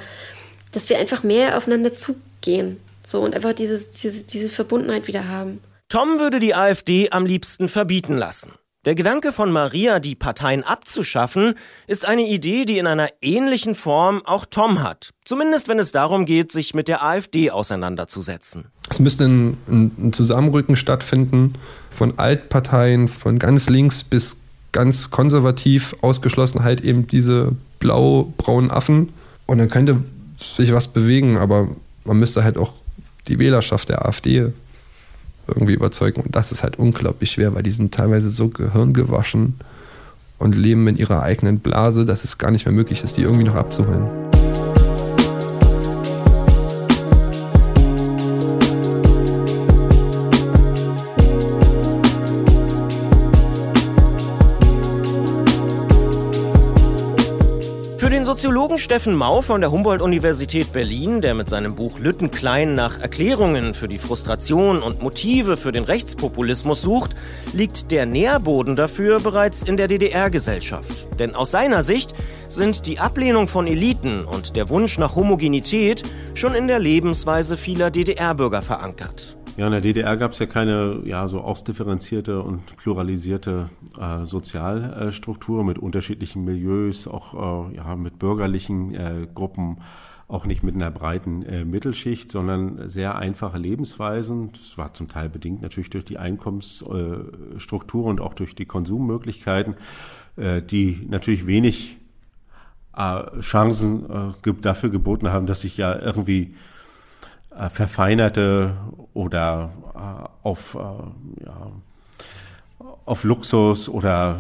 dass 0.72 0.90
wir 0.90 0.98
einfach 0.98 1.24
mehr 1.24 1.58
aufeinander 1.58 1.92
zugehen. 1.92 2.78
So 3.04 3.22
und 3.22 3.36
einfach 3.36 3.54
dieses, 3.54 3.90
diese, 3.90 4.26
diese 4.26 4.50
Verbundenheit 4.50 5.08
wieder 5.08 5.28
haben. 5.28 5.60
Tom 5.90 6.20
würde 6.20 6.40
die 6.40 6.56
AfD 6.56 7.12
am 7.12 7.26
liebsten 7.26 7.68
verbieten 7.68 8.18
lassen. 8.18 8.52
Der 8.86 8.94
Gedanke 8.94 9.32
von 9.32 9.52
Maria, 9.52 10.00
die 10.00 10.14
Parteien 10.14 10.64
abzuschaffen, 10.64 11.56
ist 11.88 12.08
eine 12.08 12.28
Idee, 12.28 12.66
die 12.66 12.78
in 12.78 12.86
einer 12.86 13.10
ähnlichen 13.20 13.74
Form 13.74 14.22
auch 14.26 14.46
Tom 14.46 14.84
hat. 14.84 15.10
Zumindest 15.24 15.68
wenn 15.68 15.80
es 15.80 15.92
darum 15.92 16.26
geht, 16.26 16.52
sich 16.52 16.76
mit 16.76 16.88
der 16.88 17.04
AfD 17.04 17.50
auseinanderzusetzen. 17.50 18.66
Es 18.90 19.00
müsste 19.00 19.26
ein, 19.26 19.58
ein 19.68 20.14
Zusammenrücken 20.14 20.76
stattfinden 20.76 21.56
von 21.90 22.20
Altparteien, 22.20 23.08
von 23.08 23.40
ganz 23.40 23.70
links 23.70 24.04
bis 24.04 24.38
ganz 24.76 25.10
konservativ, 25.10 25.96
ausgeschlossen 26.02 26.64
halt 26.66 26.82
eben 26.82 27.08
diese 27.08 27.54
blau-braunen 27.80 28.72
Affen. 28.72 29.14
Und 29.46 29.58
dann 29.58 29.70
könnte 29.70 30.04
sich 30.58 30.74
was 30.74 30.90
bewegen, 30.90 31.38
aber 31.38 31.70
man 32.04 32.20
müsste 32.20 32.44
halt 32.44 32.58
auch 32.58 32.74
die 33.30 33.40
Wählerschaft 33.40 33.88
der 33.88 34.06
AfD 34.06 34.48
irgendwie 35.48 35.74
überzeugen. 35.74 36.22
Und 36.22 36.36
das 36.36 36.52
ist 36.52 36.62
halt 36.62 36.78
unglaublich 36.78 37.32
schwer, 37.32 37.56
weil 37.56 37.64
die 37.64 37.72
sind 37.72 37.94
teilweise 37.94 38.30
so 38.30 38.50
gehirngewaschen 38.50 39.56
und 40.40 40.56
leben 40.56 40.86
in 40.90 40.98
ihrer 40.98 41.24
eigenen 41.24 41.60
Blase, 41.60 42.06
dass 42.06 42.26
es 42.26 42.38
gar 42.38 42.52
nicht 42.52 42.66
mehr 42.66 42.76
möglich 42.76 43.02
ist, 43.02 43.16
die 43.16 43.22
irgendwie 43.22 43.46
noch 43.46 43.56
abzuholen. 43.56 44.10
Soziologen 58.26 58.80
Steffen 58.80 59.14
Mau 59.14 59.44
von 59.44 59.62
der 59.62 59.70
Humboldt-Universität 59.70 60.74
Berlin, 60.74 61.22
der 61.22 61.36
mit 61.36 61.48
seinem 61.48 61.76
Buch 61.76 62.00
Lüttenklein 62.00 62.74
nach 62.74 63.00
Erklärungen 63.00 63.76
für 63.76 63.88
die 63.88 64.00
Frustration 64.00 64.82
und 64.82 65.04
Motive 65.04 65.58
für 65.58 65.72
den 65.72 65.84
Rechtspopulismus 65.84 66.82
sucht, 66.82 67.12
liegt 67.54 67.92
der 67.92 68.08
Nährboden 68.08 68.76
dafür 68.76 69.20
bereits 69.20 69.62
in 69.62 69.78
der 69.78 69.88
DDR-Gesellschaft. 69.88 71.08
Denn 71.20 71.36
aus 71.36 71.52
seiner 71.52 71.84
Sicht 71.84 72.16
sind 72.48 72.88
die 72.88 72.98
Ablehnung 72.98 73.48
von 73.48 73.68
Eliten 73.68 74.26
und 74.26 74.56
der 74.56 74.70
Wunsch 74.70 74.98
nach 74.98 75.16
Homogenität 75.16 76.02
schon 76.34 76.56
in 76.56 76.66
der 76.66 76.80
Lebensweise 76.80 77.58
vieler 77.58 77.92
DDR-Bürger 77.92 78.64
verankert. 78.64 79.35
Ja, 79.58 79.68
in 79.68 79.72
der 79.72 79.80
DDR 79.80 80.18
gab 80.18 80.34
es 80.34 80.40
ja 80.40 80.48
keine 80.48 81.00
ja 81.06 81.30
so 81.30 81.40
ausdifferenzierte 81.40 82.42
und 82.42 82.76
pluralisierte 82.76 83.70
äh, 83.98 84.26
Sozialstruktur 84.26 85.64
mit 85.64 85.80
unterschiedlichen 85.80 86.44
Milieus, 86.44 87.08
auch 87.08 87.70
äh, 87.72 87.76
ja 87.78 87.96
mit 87.96 88.20
bürgerlichen 88.20 88.94
äh, 88.94 89.28
Gruppen, 89.34 89.78
auch 90.28 90.46
nicht 90.46 90.62
mit 90.64 90.76
einer 90.76 90.92
breiten 90.92 91.44
äh, 91.44 91.64
Mittelschicht, 91.64 92.32
sondern 92.32 92.90
sehr 92.90 93.16
einfache 93.16 93.58
Lebensweisen. 93.58 94.52
Das 94.52 94.78
war 94.78 94.94
zum 94.94 95.08
Teil 95.08 95.30
bedingt 95.30 95.62
natürlich 95.62 95.90
durch 95.90 96.04
die 96.04 96.18
Einkommensstruktur 96.18 98.06
und 98.06 98.20
auch 98.20 98.34
durch 98.34 98.56
die 98.56 98.66
Konsummöglichkeiten, 98.66 99.76
äh, 100.36 100.62
die 100.62 101.08
natürlich 101.08 101.48
wenig 101.48 101.96
äh, 102.98 103.40
Chancen 103.40 104.34
dafür 104.62 104.90
geboten 104.90 105.30
haben, 105.30 105.46
dass 105.46 105.62
sich 105.62 105.78
ja 105.78 105.98
irgendwie 105.98 106.56
äh, 107.58 107.70
verfeinerte 107.70 108.76
oder 109.14 109.72
äh, 109.96 110.48
auf, 110.48 110.76
äh, 110.76 111.46
ja, 111.46 111.72
auf 113.06 113.24
Luxus 113.24 113.88
oder 113.88 114.40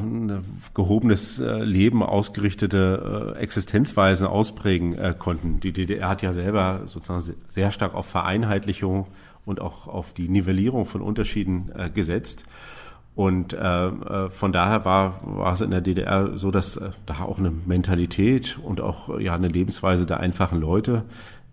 gehobenes 0.73 1.39
äh, 1.39 1.63
Leben 1.63 2.03
ausgerichtete 2.03 3.35
äh, 3.35 3.39
Existenzweisen 3.39 4.27
ausprägen 4.27 4.97
äh, 4.97 5.13
konnten. 5.17 5.59
Die 5.59 5.71
DDR 5.71 6.09
hat 6.09 6.21
ja 6.21 6.33
selber 6.33 6.81
sozusagen 6.85 7.35
sehr 7.47 7.71
stark 7.71 7.93
auf 7.93 8.07
Vereinheitlichung 8.07 9.07
und 9.45 9.61
auch 9.61 9.87
auf 9.87 10.13
die 10.13 10.27
Nivellierung 10.27 10.85
von 10.85 11.01
Unterschieden 11.01 11.71
gesetzt. 11.93 12.45
Und 13.13 13.53
äh 13.53 14.29
von 14.29 14.51
daher 14.51 14.83
war, 14.83 15.21
war 15.23 15.53
es 15.53 15.61
in 15.61 15.71
der 15.71 15.81
DDR 15.81 16.35
so, 16.35 16.49
dass 16.51 16.77
äh, 16.77 16.89
da 17.05 17.21
auch 17.21 17.37
eine 17.37 17.51
Mentalität 17.51 18.57
und 18.61 18.81
auch 18.81 19.19
ja 19.19 19.35
eine 19.35 19.47
Lebensweise 19.47 20.05
der 20.05 20.19
einfachen 20.19 20.59
Leute 20.59 21.03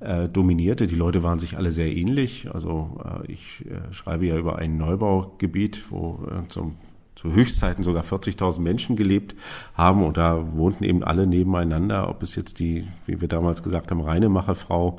äh, 0.03 0.29
dominierte. 0.29 0.87
Die 0.87 0.97
Leute 0.97 1.23
waren 1.23 1.39
sich 1.39 1.57
alle 1.57 1.73
sehr 1.73 1.95
ähnlich. 1.95 2.49
Also 2.53 3.01
äh, 3.05 3.33
ich 3.33 3.65
äh, 3.67 3.93
schreibe 3.93 4.27
ja 4.27 4.37
über 4.37 4.59
ein 4.59 4.77
Neubaugebiet, 4.77 5.91
wo 5.91 6.27
äh, 6.31 6.49
zum 6.49 6.77
zu 7.15 7.33
Höchstzeiten 7.33 7.85
sogar 7.85 8.03
40.000 8.03 8.61
Menschen 8.61 8.97
gelebt 8.97 9.37
haben 9.75 10.03
und 10.03 10.17
da 10.17 10.57
wohnten 10.57 10.83
eben 10.83 11.05
alle 11.05 11.27
nebeneinander, 11.27 12.09
ob 12.09 12.23
es 12.23 12.35
jetzt 12.37 12.59
die, 12.59 12.89
wie 13.07 13.21
wir 13.21 13.29
damals 13.29 13.63
gesagt 13.63 13.91
haben, 13.91 14.01
Reinemacherfrau 14.01 14.99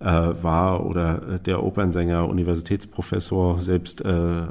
äh, 0.00 0.04
war 0.04 0.84
oder 0.86 1.38
der 1.38 1.62
Opernsänger, 1.62 2.28
Universitätsprofessor, 2.28 3.60
selbst 3.60 4.04
äh, 4.04 4.10
äh, 4.10 4.44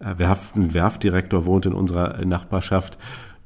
äh, 0.00 0.18
Werft, 0.18 0.56
ein 0.56 0.74
Werftdirektor 0.74 1.44
wohnt 1.44 1.66
in 1.66 1.74
unserer 1.74 2.24
Nachbarschaft. 2.24 2.96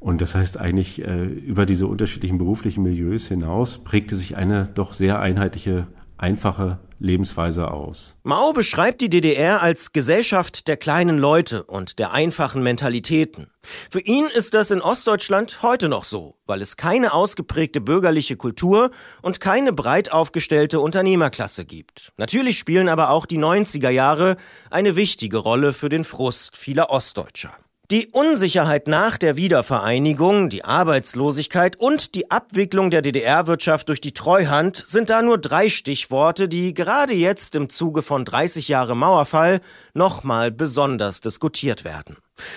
Und 0.06 0.20
das 0.20 0.36
heißt 0.36 0.56
eigentlich, 0.56 1.02
äh, 1.02 1.25
über 1.25 1.66
diese 1.66 1.88
unterschiedlichen 1.88 2.38
beruflichen 2.38 2.84
Milieus 2.84 3.26
hinaus 3.26 3.78
prägte 3.82 4.14
sich 4.14 4.36
eine 4.36 4.68
doch 4.72 4.92
sehr 4.92 5.18
einheitliche, 5.18 5.88
einfache 6.16 6.78
Lebensweise 7.00 7.72
aus. 7.72 8.14
Mao 8.22 8.52
beschreibt 8.52 9.00
die 9.00 9.10
DDR 9.10 9.62
als 9.62 9.92
Gesellschaft 9.92 10.68
der 10.68 10.76
kleinen 10.76 11.18
Leute 11.18 11.64
und 11.64 11.98
der 11.98 12.12
einfachen 12.12 12.62
Mentalitäten. 12.62 13.50
Für 13.90 13.98
ihn 13.98 14.26
ist 14.32 14.54
das 14.54 14.70
in 14.70 14.80
Ostdeutschland 14.80 15.62
heute 15.62 15.88
noch 15.88 16.04
so, 16.04 16.36
weil 16.46 16.62
es 16.62 16.76
keine 16.76 17.12
ausgeprägte 17.12 17.80
bürgerliche 17.80 18.36
Kultur 18.36 18.92
und 19.22 19.40
keine 19.40 19.72
breit 19.72 20.12
aufgestellte 20.12 20.78
Unternehmerklasse 20.78 21.64
gibt. 21.64 22.12
Natürlich 22.16 22.58
spielen 22.58 22.88
aber 22.88 23.10
auch 23.10 23.26
die 23.26 23.40
90er 23.40 23.90
Jahre 23.90 24.36
eine 24.70 24.94
wichtige 24.94 25.38
Rolle 25.38 25.72
für 25.72 25.88
den 25.88 26.04
Frust 26.04 26.56
vieler 26.56 26.90
Ostdeutscher. 26.90 27.50
Die 27.93 28.09
Unsicherheit 28.09 28.88
nach 28.88 29.16
der 29.16 29.37
Wiedervereinigung, 29.37 30.49
die 30.49 30.64
Arbeitslosigkeit 30.64 31.76
und 31.76 32.16
die 32.16 32.33
Abwicklung 32.33 32.90
der 32.90 33.00
DDR-Wirtschaft 33.00 33.88
durch 33.88 34.00
die 34.00 34.11
Treuhand 34.11 34.83
sind 34.85 35.09
da 35.09 35.23
nur 35.23 35.38
drei 35.38 35.69
Stichworte, 35.69 36.49
die 36.49 36.75
gerade 36.75 37.14
jetzt 37.14 37.55
im 37.55 37.69
Zuge 37.69 38.02
von 38.02 38.25
30 38.25 38.66
Jahre 38.66 38.97
Mauerfall 38.97 39.61
nochmal 39.95 40.50
besonders 40.50 41.21
diskutiert 41.21 41.85
werden. 41.85 42.16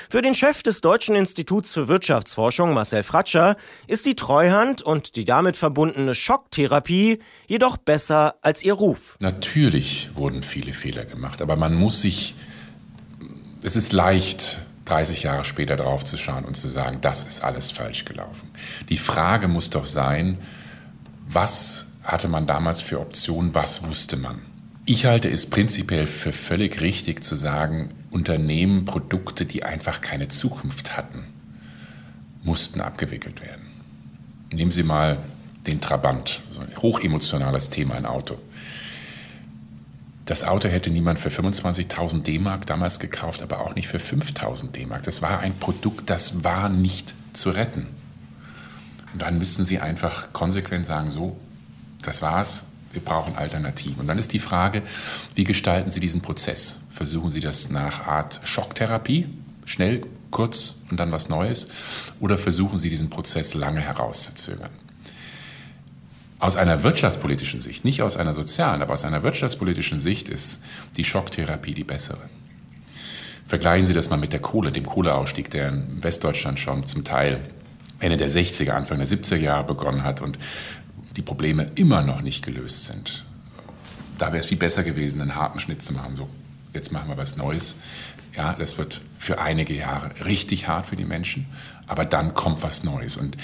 Für 0.10 0.24
den 0.24 0.34
Chef 0.34 0.64
des 0.64 0.82
Deutschen 0.82 1.16
Instituts 1.16 1.74
für 1.74 1.88
Wirtschaftsforschung, 1.88 2.74
Marcel 2.74 3.04
Fratscher, 3.04 3.56
ist 3.86 4.08
die 4.08 4.16
Treuhand 4.16 4.82
und 4.82 5.16
die 5.16 5.26
damit 5.26 5.58
verbundene 5.58 6.16
Schocktherapie 6.16 7.20
jedoch 7.46 7.78
besser 7.78 8.34
als 8.42 8.64
ihr 8.64 8.74
Ruf. 8.74 9.16
Natürlich 9.20 10.10
wurden 10.16 10.42
viele 10.42 10.74
Fehler 10.74 11.06
gemacht, 11.06 11.40
aber 11.44 11.56
man 11.56 11.76
muss 11.76 12.02
sich, 12.02 12.34
es 13.62 13.76
ist 13.76 13.94
leicht, 13.94 14.62
30 14.89 15.24
Jahre 15.24 15.46
später 15.46 15.75
drauf 15.75 16.03
zu 16.03 16.17
schauen 16.17 16.46
und 16.46 16.55
zu 16.55 16.67
sagen, 16.67 17.00
das 17.01 17.24
ist 17.24 17.43
alles 17.43 17.72
falsch 17.72 18.05
gelaufen. 18.05 18.50
Die 18.89 18.98
Frage 18.98 19.48
muss 19.48 19.69
doch 19.69 19.86
sein, 19.86 20.38
was 21.27 21.91
hatte 22.03 22.27
man 22.27 22.48
damals 22.48 22.81
für 22.81 23.00
Optionen, 23.00 23.53
was 23.53 23.84
wusste 23.84 24.17
man? 24.17 24.39
Ich 24.86 25.05
halte 25.05 25.29
es 25.29 25.46
prinzipiell 25.46 26.08
für 26.08 26.31
völlig 26.31 26.81
richtig 26.81 27.24
zu 27.24 27.36
sagen, 27.36 27.91
Unternehmen, 28.10 28.86
Produkte, 28.86 29.46
die 29.46 29.63
einfach 29.63 30.01
keine 30.01 30.27
Zukunft 30.29 30.98
hatten, 30.98 31.25
mussten 32.43 32.81
abgewickelt 32.81 33.41
werden. 33.41 33.67
Nehmen 34.51 34.72
Sie 34.72 34.81
mal 34.81 35.17
den 35.67 35.79
Trabant, 35.81 36.41
so 36.51 36.62
ein 36.62 36.75
hochemotionales 36.81 37.69
Thema, 37.69 37.96
ein 37.96 38.08
Auto. 38.08 38.39
Das 40.30 40.44
Auto 40.44 40.68
hätte 40.68 40.92
niemand 40.92 41.18
für 41.18 41.30
25.000 41.30 42.22
D-Mark 42.22 42.68
damals 42.68 43.00
gekauft, 43.00 43.42
aber 43.42 43.62
auch 43.62 43.74
nicht 43.74 43.88
für 43.88 43.98
5.000 43.98 44.74
D-Mark. 44.74 45.02
Das 45.02 45.24
war 45.24 45.40
ein 45.40 45.58
Produkt, 45.58 46.12
das 46.12 46.44
war 46.44 46.70
nicht 46.70 47.16
zu 47.34 47.50
retten. 47.50 47.88
Und 49.12 49.24
dann 49.24 49.40
müssten 49.40 49.66
Sie 49.66 49.80
einfach 49.80 50.32
konsequent 50.32 50.86
sagen, 50.86 51.10
so, 51.10 51.36
das 52.04 52.22
war's, 52.22 52.68
wir 52.94 53.02
brauchen 53.02 53.38
Alternativen. 53.38 54.02
Und 54.02 54.08
dann 54.08 54.20
ist 54.20 54.32
die 54.32 54.38
Frage, 54.38 54.84
wie 55.34 55.46
gestalten 55.46 55.90
Sie 55.90 56.00
diesen 56.00 56.22
Prozess? 56.22 56.82
Versuchen 56.92 57.32
Sie 57.32 57.40
das 57.40 57.72
nach 57.72 58.06
Art 58.06 58.40
Schocktherapie, 58.44 59.26
schnell, 59.66 60.02
kurz 60.30 60.84
und 60.92 61.00
dann 61.00 61.12
was 61.12 61.30
Neues? 61.30 61.70
Oder 62.20 62.38
versuchen 62.38 62.78
Sie 62.78 62.92
diesen 62.92 63.10
Prozess 63.10 63.56
lange 63.56 63.82
herauszuzögern? 63.82 64.70
Aus 66.39 66.55
einer 66.55 66.84
wirtschaftspolitischen 66.84 67.60
Sicht, 67.60 67.84
nicht 67.84 68.01
aus 68.01 68.15
einer 68.15 68.34
sozialen, 68.34 68.81
aber 68.81 68.93
aus 68.93 69.03
einer 69.03 69.24
wirtschaftspolitischen 69.24 70.00
Sicht 70.00 70.29
ist 70.29 70.63
die 70.96 71.03
Schocktherapie 71.03 71.74
die 71.74 71.84
bessere. 71.84 72.29
Vergleichen 73.46 73.86
Sie 73.86 73.93
das 73.93 74.10
mal 74.10 74.17
mit 74.17 74.31
der 74.31 74.39
Kohle, 74.39 74.72
dem 74.72 74.86
Kohleausstieg, 74.86 75.50
der 75.50 75.69
in 75.69 76.01
Westdeutschland 76.01 76.60
schon 76.60 76.86
zum 76.86 77.03
Teil 77.03 77.41
Ende 78.00 78.15
der 78.15 78.29
60er, 78.29 78.72
Anfang 78.72 79.00
der 79.00 79.08
70er 79.08 79.36
Jahre 79.36 79.65
begonnen 79.65 80.03
hat 80.03 80.22
und 80.22 80.39
die 81.17 81.22
Probleme 81.22 81.65
immer 81.75 82.03
noch 82.03 82.22
nicht 82.22 82.46
gelöst 82.46 82.86
sind. 82.86 83.25
Da 84.17 84.27
wäre 84.27 84.38
es 84.38 84.46
viel 84.46 84.58
besser 84.58 84.84
gewesen, 84.84 85.22
einen 85.22 85.36
harten 85.36 85.60
Schnitt 85.60 85.81
zu 85.81 85.93
machen. 85.93 86.13
So, 86.13 86.29
jetzt 86.74 86.91
machen 86.93 87.10
wir 87.10 87.17
was 87.17 87.36
Neues. 87.36 87.77
Ja, 88.38 88.53
das 88.53 88.77
wird 88.77 89.01
für 89.17 89.41
einige 89.41 89.74
Jahre 89.74 90.25
richtig 90.25 90.67
hart 90.67 90.86
für 90.86 90.96
die 90.96 91.05
Menschen, 91.05 91.48
aber 91.88 92.05
dann 92.05 92.34
kommt 92.34 92.63
was 92.63 92.84
Neues. 92.84 93.17
Und 93.17 93.36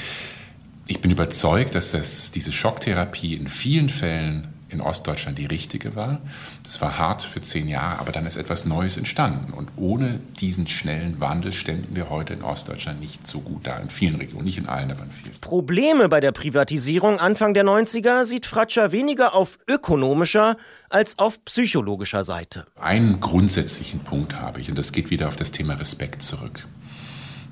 ich 0.87 1.01
bin 1.01 1.11
überzeugt, 1.11 1.75
dass 1.75 1.91
das, 1.91 2.31
diese 2.31 2.51
Schocktherapie 2.51 3.35
in 3.35 3.47
vielen 3.47 3.89
Fällen 3.89 4.55
in 4.69 4.81
Ostdeutschland 4.81 5.37
die 5.37 5.45
richtige 5.45 5.95
war. 5.95 6.19
Das 6.63 6.81
war 6.81 6.97
hart 6.97 7.21
für 7.21 7.39
zehn 7.39 7.67
Jahre, 7.67 7.99
aber 7.99 8.11
dann 8.11 8.25
ist 8.25 8.35
etwas 8.35 8.65
Neues 8.65 8.97
entstanden. 8.97 9.53
Und 9.53 9.69
ohne 9.77 10.19
diesen 10.39 10.67
schnellen 10.67 11.19
Wandel 11.21 11.53
ständen 11.53 11.95
wir 11.95 12.09
heute 12.09 12.33
in 12.33 12.41
Ostdeutschland 12.41 12.99
nicht 12.99 13.25
so 13.25 13.39
gut 13.39 13.65
da. 13.67 13.77
In 13.77 13.89
vielen 13.89 14.15
Regionen, 14.15 14.45
nicht 14.45 14.57
in 14.57 14.67
allen, 14.67 14.91
aber 14.91 15.03
in 15.03 15.11
vielen. 15.11 15.35
Probleme 15.39 16.09
bei 16.09 16.19
der 16.19 16.31
Privatisierung 16.31 17.19
Anfang 17.19 17.53
der 17.53 17.63
90er 17.63 18.25
sieht 18.25 18.45
Fratscher 18.45 18.91
weniger 18.91 19.33
auf 19.33 19.57
ökonomischer 19.67 20.57
als 20.89 21.19
auf 21.19 21.43
psychologischer 21.45 22.23
Seite. 22.23 22.65
Einen 22.79 23.19
grundsätzlichen 23.19 24.01
Punkt 24.01 24.39
habe 24.39 24.59
ich, 24.59 24.69
und 24.69 24.77
das 24.77 24.91
geht 24.91 25.09
wieder 25.09 25.27
auf 25.27 25.35
das 25.35 25.51
Thema 25.51 25.75
Respekt 25.75 26.21
zurück. 26.21 26.65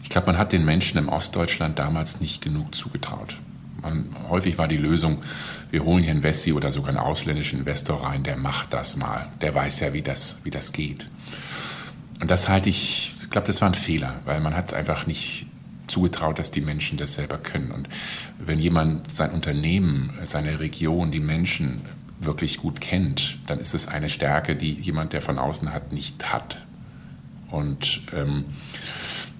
Ich 0.03 0.09
glaube, 0.09 0.27
man 0.27 0.37
hat 0.37 0.51
den 0.51 0.65
Menschen 0.65 0.97
im 0.97 1.09
Ostdeutschland 1.09 1.79
damals 1.79 2.19
nicht 2.19 2.43
genug 2.43 2.75
zugetraut. 2.75 3.37
Man, 3.81 4.09
häufig 4.29 4.57
war 4.57 4.67
die 4.67 4.77
Lösung, 4.77 5.21
wir 5.71 5.83
holen 5.83 6.03
hier 6.03 6.11
einen 6.11 6.23
Wessi 6.23 6.53
oder 6.53 6.71
sogar 6.71 6.89
einen 6.89 6.99
ausländischen 6.99 7.59
Investor 7.59 8.03
rein, 8.03 8.23
der 8.23 8.37
macht 8.37 8.73
das 8.73 8.95
mal. 8.95 9.27
Der 9.41 9.55
weiß 9.55 9.79
ja, 9.79 9.93
wie 9.93 10.01
das, 10.01 10.39
wie 10.43 10.51
das 10.51 10.71
geht. 10.71 11.09
Und 12.21 12.31
das 12.31 12.47
halte 12.47 12.69
ich, 12.69 13.13
ich 13.17 13.29
glaube, 13.29 13.47
das 13.47 13.61
war 13.61 13.69
ein 13.69 13.73
Fehler, 13.73 14.19
weil 14.25 14.39
man 14.39 14.55
hat 14.55 14.73
einfach 14.73 15.07
nicht 15.07 15.47
zugetraut, 15.87 16.39
dass 16.39 16.51
die 16.51 16.61
Menschen 16.61 16.97
das 16.97 17.15
selber 17.15 17.37
können. 17.37 17.71
Und 17.71 17.89
wenn 18.39 18.59
jemand 18.59 19.11
sein 19.11 19.31
Unternehmen, 19.31 20.13
seine 20.23 20.59
Region, 20.59 21.11
die 21.11 21.19
Menschen 21.19 21.81
wirklich 22.21 22.57
gut 22.57 22.79
kennt, 22.79 23.37
dann 23.47 23.59
ist 23.59 23.73
es 23.73 23.87
eine 23.87 24.09
Stärke, 24.09 24.55
die 24.55 24.71
jemand, 24.73 25.13
der 25.13 25.21
von 25.21 25.37
außen 25.37 25.73
hat, 25.73 25.91
nicht 25.91 26.31
hat. 26.31 26.57
Und 27.51 28.01
ähm, 28.15 28.45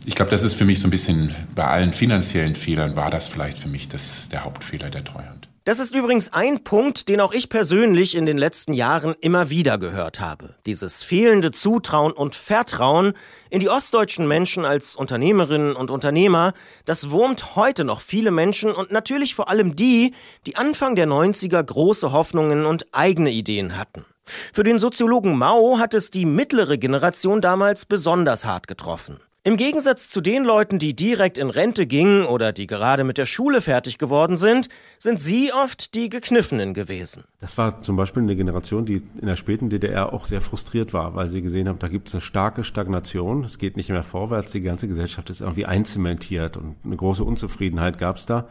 ich 0.06 0.16
glaube, 0.16 0.32
das 0.32 0.44
ist 0.44 0.56
für 0.56 0.66
mich 0.66 0.80
so 0.80 0.88
ein 0.88 0.92
bisschen, 0.92 1.34
bei 1.56 1.66
allen 1.66 1.94
finanziellen 1.94 2.56
Fehlern 2.56 2.96
war 2.96 3.10
das 3.10 3.28
vielleicht 3.28 3.60
für 3.60 3.70
mich 3.70 3.88
das, 3.88 4.30
der 4.30 4.44
Hauptfehler 4.44 4.90
der 4.90 5.04
Treuhand. 5.04 5.48
Das 5.66 5.80
ist 5.80 5.96
übrigens 5.96 6.34
ein 6.34 6.66
Punkt, 6.66 7.08
den 7.08 7.22
auch 7.22 7.32
ich 7.32 7.48
persönlich 7.48 8.16
in 8.16 8.26
den 8.26 8.38
letzten 8.38 8.74
Jahren 8.74 9.16
immer 9.22 9.50
wieder 9.50 9.78
gehört 9.78 10.20
habe. 10.20 10.56
Dieses 10.66 11.04
fehlende 11.04 11.52
Zutrauen 11.52 12.12
und 12.12 12.36
Vertrauen 12.36 13.14
in 13.50 13.62
die 13.62 13.70
ostdeutschen 13.70 14.28
Menschen 14.28 14.66
als 14.66 14.98
Unternehmerinnen 14.98 15.74
und 15.74 15.90
Unternehmer, 15.90 16.52
das 16.84 17.12
wurmt 17.12 17.56
heute 17.56 17.86
noch 17.86 18.02
viele 18.02 18.32
Menschen 18.32 18.74
und 18.74 18.92
natürlich 18.92 19.36
vor 19.36 19.48
allem 19.48 19.78
die, 19.78 20.14
die 20.46 20.58
Anfang 20.58 20.98
der 20.98 21.08
90er 21.08 21.64
große 21.64 22.12
Hoffnungen 22.12 22.66
und 22.66 22.88
eigene 22.92 23.32
Ideen 23.32 23.78
hatten. 23.78 24.04
Für 24.52 24.64
den 24.64 24.80
Soziologen 24.80 25.38
Mao 25.38 25.80
hat 25.80 25.94
es 25.94 26.12
die 26.12 26.26
mittlere 26.26 26.78
Generation 26.78 27.40
damals 27.40 27.86
besonders 27.86 28.44
hart 28.44 28.68
getroffen. 28.68 29.22
Im 29.46 29.58
Gegensatz 29.58 30.08
zu 30.08 30.22
den 30.22 30.46
Leuten, 30.46 30.80
die 30.80 30.96
direkt 30.96 31.38
in 31.38 31.50
Rente 31.50 31.86
gingen 31.86 32.26
oder 32.26 32.54
die 32.54 32.66
gerade 32.66 33.04
mit 33.04 33.18
der 33.18 33.26
Schule 33.26 33.60
fertig 33.60 33.98
geworden 33.98 34.38
sind, 34.38 34.70
sind 34.98 35.20
sie 35.20 35.52
oft 35.52 35.96
die 35.96 36.08
Gekniffenen 36.08 36.74
gewesen. 36.74 37.26
Das 37.42 37.58
war 37.58 37.82
zum 37.82 37.98
Beispiel 37.98 38.24
eine 38.24 38.38
Generation, 38.38 38.86
die 38.86 39.02
in 39.20 39.28
der 39.28 39.36
späten 39.36 39.70
DDR 39.70 40.14
auch 40.14 40.24
sehr 40.24 40.40
frustriert 40.40 40.94
war, 40.94 41.16
weil 41.16 41.28
sie 41.28 41.42
gesehen 41.42 41.68
haben, 41.68 41.80
da 41.80 41.90
gibt 41.90 42.08
es 42.08 42.16
eine 42.16 42.22
starke 42.22 42.64
Stagnation, 42.64 43.44
es 43.44 43.58
geht 43.58 43.76
nicht 43.76 43.90
mehr 43.90 44.04
vorwärts, 44.04 44.54
die 44.54 44.62
ganze 44.62 44.88
Gesellschaft 44.88 45.30
ist 45.30 45.42
irgendwie 45.42 45.66
einzementiert 45.66 46.56
und 46.56 46.78
eine 46.86 46.96
große 46.96 47.26
Unzufriedenheit 47.26 47.98
gab 47.98 48.16
es 48.16 48.26
da. 48.26 48.48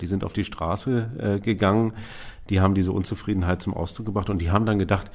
Die 0.00 0.08
sind 0.08 0.24
auf 0.24 0.32
die 0.32 0.42
Straße 0.42 1.10
äh, 1.20 1.38
gegangen, 1.38 1.92
die 2.50 2.60
haben 2.60 2.74
diese 2.74 2.90
Unzufriedenheit 2.90 3.62
zum 3.62 3.74
Ausdruck 3.74 4.06
gebracht 4.06 4.28
und 4.28 4.40
die 4.40 4.50
haben 4.50 4.66
dann 4.66 4.80
gedacht, 4.80 5.08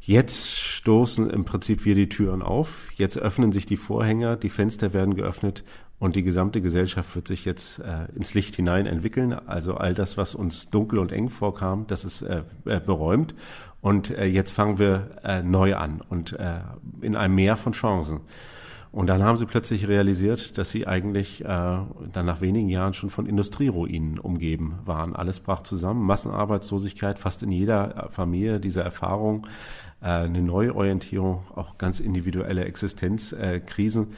Jetzt 0.00 0.58
stoßen 0.58 1.28
im 1.28 1.44
Prinzip 1.44 1.84
wir 1.84 1.94
die 1.94 2.08
Türen 2.08 2.42
auf. 2.42 2.90
Jetzt 2.96 3.18
öffnen 3.18 3.52
sich 3.52 3.66
die 3.66 3.76
Vorhänge, 3.76 4.36
die 4.36 4.48
Fenster 4.48 4.92
werden 4.94 5.14
geöffnet 5.14 5.62
und 5.98 6.16
die 6.16 6.22
gesamte 6.22 6.62
Gesellschaft 6.62 7.14
wird 7.14 7.28
sich 7.28 7.44
jetzt 7.44 7.80
äh, 7.80 8.06
ins 8.16 8.32
Licht 8.32 8.56
hinein 8.56 8.86
entwickeln. 8.86 9.34
Also 9.34 9.74
all 9.74 9.92
das, 9.92 10.16
was 10.16 10.34
uns 10.34 10.70
dunkel 10.70 10.98
und 10.98 11.12
eng 11.12 11.28
vorkam, 11.28 11.86
das 11.86 12.06
ist 12.06 12.22
äh, 12.22 12.42
äh 12.64 12.80
beräumt. 12.80 13.34
Und 13.82 14.10
äh, 14.10 14.24
jetzt 14.24 14.52
fangen 14.52 14.78
wir 14.78 15.18
äh, 15.22 15.42
neu 15.42 15.76
an 15.76 16.00
und 16.08 16.32
äh, 16.32 16.60
in 17.02 17.16
einem 17.16 17.34
Meer 17.34 17.58
von 17.58 17.72
Chancen. 17.72 18.20
Und 18.92 19.06
dann 19.06 19.22
haben 19.22 19.36
sie 19.36 19.46
plötzlich 19.46 19.86
realisiert, 19.86 20.58
dass 20.58 20.70
sie 20.70 20.86
eigentlich 20.86 21.44
äh, 21.44 21.46
dann 21.46 22.26
nach 22.26 22.40
wenigen 22.40 22.68
Jahren 22.68 22.92
schon 22.92 23.10
von 23.10 23.26
Industrieruinen 23.26 24.18
umgeben 24.18 24.80
waren. 24.84 25.14
Alles 25.14 25.38
brach 25.38 25.62
zusammen, 25.62 26.04
Massenarbeitslosigkeit, 26.04 27.18
fast 27.18 27.42
in 27.44 27.52
jeder 27.52 28.08
Familie 28.10 28.58
diese 28.58 28.82
Erfahrung 28.82 29.46
äh, 30.02 30.06
eine 30.06 30.40
Neuorientierung, 30.40 31.44
auch 31.54 31.76
ganz 31.76 32.00
individuelle 32.00 32.64
Existenzkrisen. 32.64 34.08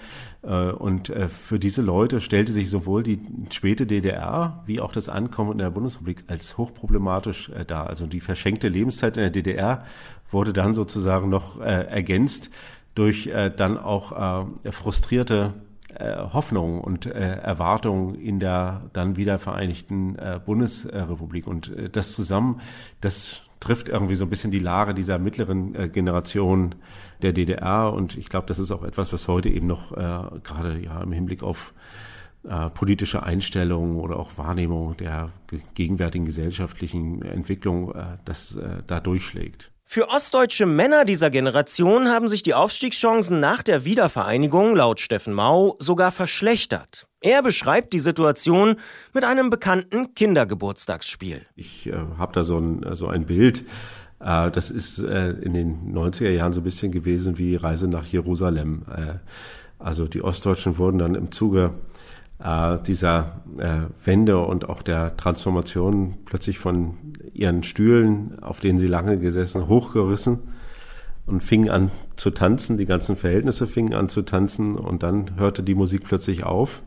Äh, 0.42 0.70
und 0.70 1.10
äh, 1.10 1.28
für 1.28 1.58
diese 1.58 1.82
Leute 1.82 2.20
stellte 2.20 2.52
sich 2.52 2.70
sowohl 2.70 3.02
die 3.02 3.18
späte 3.50 3.84
DDR 3.86 4.62
wie 4.64 4.80
auch 4.80 4.92
das 4.92 5.08
Ankommen 5.08 5.52
in 5.52 5.58
der 5.58 5.70
Bundesrepublik 5.70 6.24
als 6.28 6.56
hochproblematisch 6.56 7.50
dar. 7.66 7.88
Also 7.88 8.06
die 8.06 8.20
verschenkte 8.20 8.68
Lebenszeit 8.68 9.16
in 9.16 9.22
der 9.22 9.30
DDR 9.30 9.84
wurde 10.30 10.52
dann 10.52 10.74
sozusagen 10.74 11.28
noch 11.28 11.60
ergänzt 11.60 12.50
durch 12.94 13.30
dann 13.56 13.78
auch 13.78 14.46
frustrierte 14.70 15.54
Hoffnungen 15.98 16.80
und 16.80 17.06
Erwartungen 17.06 18.14
in 18.14 18.38
der 18.38 18.90
dann 18.92 19.16
wieder 19.16 19.38
vereinigten 19.38 20.16
Bundesrepublik. 20.44 21.46
Und 21.46 21.72
das 21.92 22.12
zusammen, 22.12 22.60
das 23.00 23.42
trifft 23.62 23.88
irgendwie 23.88 24.16
so 24.16 24.24
ein 24.24 24.30
bisschen 24.30 24.50
die 24.50 24.58
Lage 24.58 24.92
dieser 24.92 25.18
mittleren 25.18 25.74
äh, 25.74 25.88
Generation 25.88 26.74
der 27.22 27.32
DDR. 27.32 27.92
Und 27.92 28.18
ich 28.18 28.28
glaube, 28.28 28.46
das 28.46 28.58
ist 28.58 28.72
auch 28.72 28.82
etwas, 28.82 29.12
was 29.12 29.28
heute 29.28 29.48
eben 29.48 29.68
noch 29.68 29.92
äh, 29.92 30.40
gerade 30.42 30.78
ja 30.80 31.00
im 31.00 31.12
Hinblick 31.12 31.42
auf 31.42 31.72
äh, 32.44 32.70
politische 32.70 33.22
Einstellungen 33.22 33.96
oder 33.96 34.18
auch 34.18 34.36
Wahrnehmung 34.36 34.96
der 34.96 35.30
gegenwärtigen 35.74 36.26
gesellschaftlichen 36.26 37.22
Entwicklung, 37.22 37.94
äh, 37.94 38.18
das 38.24 38.56
äh, 38.56 38.82
da 38.86 39.00
durchschlägt. 39.00 39.71
Für 39.92 40.08
ostdeutsche 40.08 40.64
Männer 40.64 41.04
dieser 41.04 41.28
Generation 41.28 42.08
haben 42.08 42.26
sich 42.26 42.42
die 42.42 42.54
Aufstiegschancen 42.54 43.40
nach 43.40 43.62
der 43.62 43.84
Wiedervereinigung 43.84 44.74
laut 44.74 45.00
Steffen 45.00 45.34
Mau 45.34 45.76
sogar 45.80 46.12
verschlechtert. 46.12 47.06
Er 47.20 47.42
beschreibt 47.42 47.92
die 47.92 47.98
Situation 47.98 48.76
mit 49.12 49.24
einem 49.24 49.50
bekannten 49.50 50.14
Kindergeburtstagsspiel. 50.14 51.42
Ich 51.56 51.88
äh, 51.88 51.92
habe 52.16 52.32
da 52.32 52.42
so 52.42 52.56
ein, 52.56 52.96
so 52.96 53.08
ein 53.08 53.26
Bild. 53.26 53.66
Äh, 54.18 54.50
das 54.50 54.70
ist 54.70 54.98
äh, 54.98 55.32
in 55.32 55.52
den 55.52 55.94
90er 55.94 56.30
Jahren 56.30 56.54
so 56.54 56.62
ein 56.62 56.64
bisschen 56.64 56.90
gewesen 56.90 57.36
wie 57.36 57.56
Reise 57.56 57.86
nach 57.86 58.06
Jerusalem. 58.06 58.86
Äh, 58.96 59.18
also 59.78 60.06
die 60.06 60.24
Ostdeutschen 60.24 60.78
wurden 60.78 60.96
dann 60.96 61.14
im 61.14 61.32
Zuge 61.32 61.74
äh, 62.42 62.78
dieser 62.82 63.42
äh, 63.58 63.80
Wende 64.04 64.38
und 64.38 64.68
auch 64.68 64.82
der 64.82 65.16
Transformation 65.16 66.18
plötzlich 66.24 66.58
von 66.58 66.94
ihren 67.32 67.62
Stühlen, 67.62 68.42
auf 68.42 68.60
denen 68.60 68.78
sie 68.78 68.86
lange 68.86 69.18
gesessen, 69.18 69.68
hochgerissen 69.68 70.40
und 71.26 71.42
fingen 71.42 71.70
an 71.70 71.90
zu 72.16 72.30
tanzen. 72.30 72.78
Die 72.78 72.86
ganzen 72.86 73.16
Verhältnisse 73.16 73.66
fingen 73.66 73.94
an 73.94 74.08
zu 74.08 74.22
tanzen 74.22 74.76
und 74.76 75.02
dann 75.02 75.36
hörte 75.36 75.62
die 75.62 75.74
Musik 75.74 76.04
plötzlich 76.04 76.44
auf. 76.44 76.82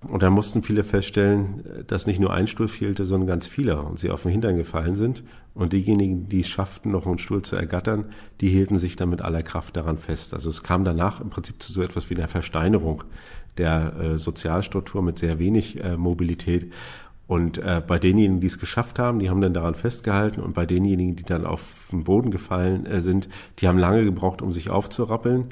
Und 0.00 0.22
dann 0.22 0.32
mussten 0.32 0.62
viele 0.62 0.84
feststellen, 0.84 1.64
dass 1.88 2.06
nicht 2.06 2.20
nur 2.20 2.32
ein 2.32 2.46
Stuhl 2.46 2.68
fehlte, 2.68 3.04
sondern 3.04 3.26
ganz 3.26 3.48
viele 3.48 3.82
und 3.82 3.98
sie 3.98 4.10
auf 4.10 4.22
den 4.22 4.30
Hintern 4.30 4.56
gefallen 4.56 4.94
sind. 4.94 5.24
Und 5.54 5.72
diejenigen, 5.72 6.28
die 6.28 6.42
es 6.42 6.48
schafften, 6.48 6.92
noch 6.92 7.04
einen 7.04 7.18
Stuhl 7.18 7.42
zu 7.42 7.56
ergattern, 7.56 8.04
die 8.40 8.48
hielten 8.48 8.78
sich 8.78 8.94
dann 8.94 9.10
mit 9.10 9.22
aller 9.22 9.42
Kraft 9.42 9.76
daran 9.76 9.98
fest. 9.98 10.34
Also 10.34 10.50
es 10.50 10.62
kam 10.62 10.84
danach 10.84 11.20
im 11.20 11.30
Prinzip 11.30 11.60
zu 11.60 11.72
so 11.72 11.82
etwas 11.82 12.10
wie 12.10 12.14
einer 12.14 12.28
Versteinerung 12.28 13.02
der 13.58 13.94
äh, 13.96 14.18
Sozialstruktur 14.18 15.02
mit 15.02 15.18
sehr 15.18 15.38
wenig 15.38 15.82
äh, 15.82 15.96
Mobilität. 15.96 16.72
Und 17.26 17.58
äh, 17.58 17.82
bei 17.86 17.98
denjenigen, 17.98 18.40
die 18.40 18.46
es 18.46 18.58
geschafft 18.58 18.98
haben, 18.98 19.18
die 19.18 19.28
haben 19.28 19.42
dann 19.42 19.52
daran 19.52 19.74
festgehalten. 19.74 20.40
Und 20.40 20.54
bei 20.54 20.64
denjenigen, 20.64 21.14
die 21.14 21.24
dann 21.24 21.44
auf 21.44 21.88
den 21.92 22.04
Boden 22.04 22.30
gefallen 22.30 22.86
äh, 22.86 23.02
sind, 23.02 23.28
die 23.58 23.68
haben 23.68 23.78
lange 23.78 24.02
gebraucht, 24.04 24.40
um 24.40 24.50
sich 24.50 24.70
aufzurappeln. 24.70 25.48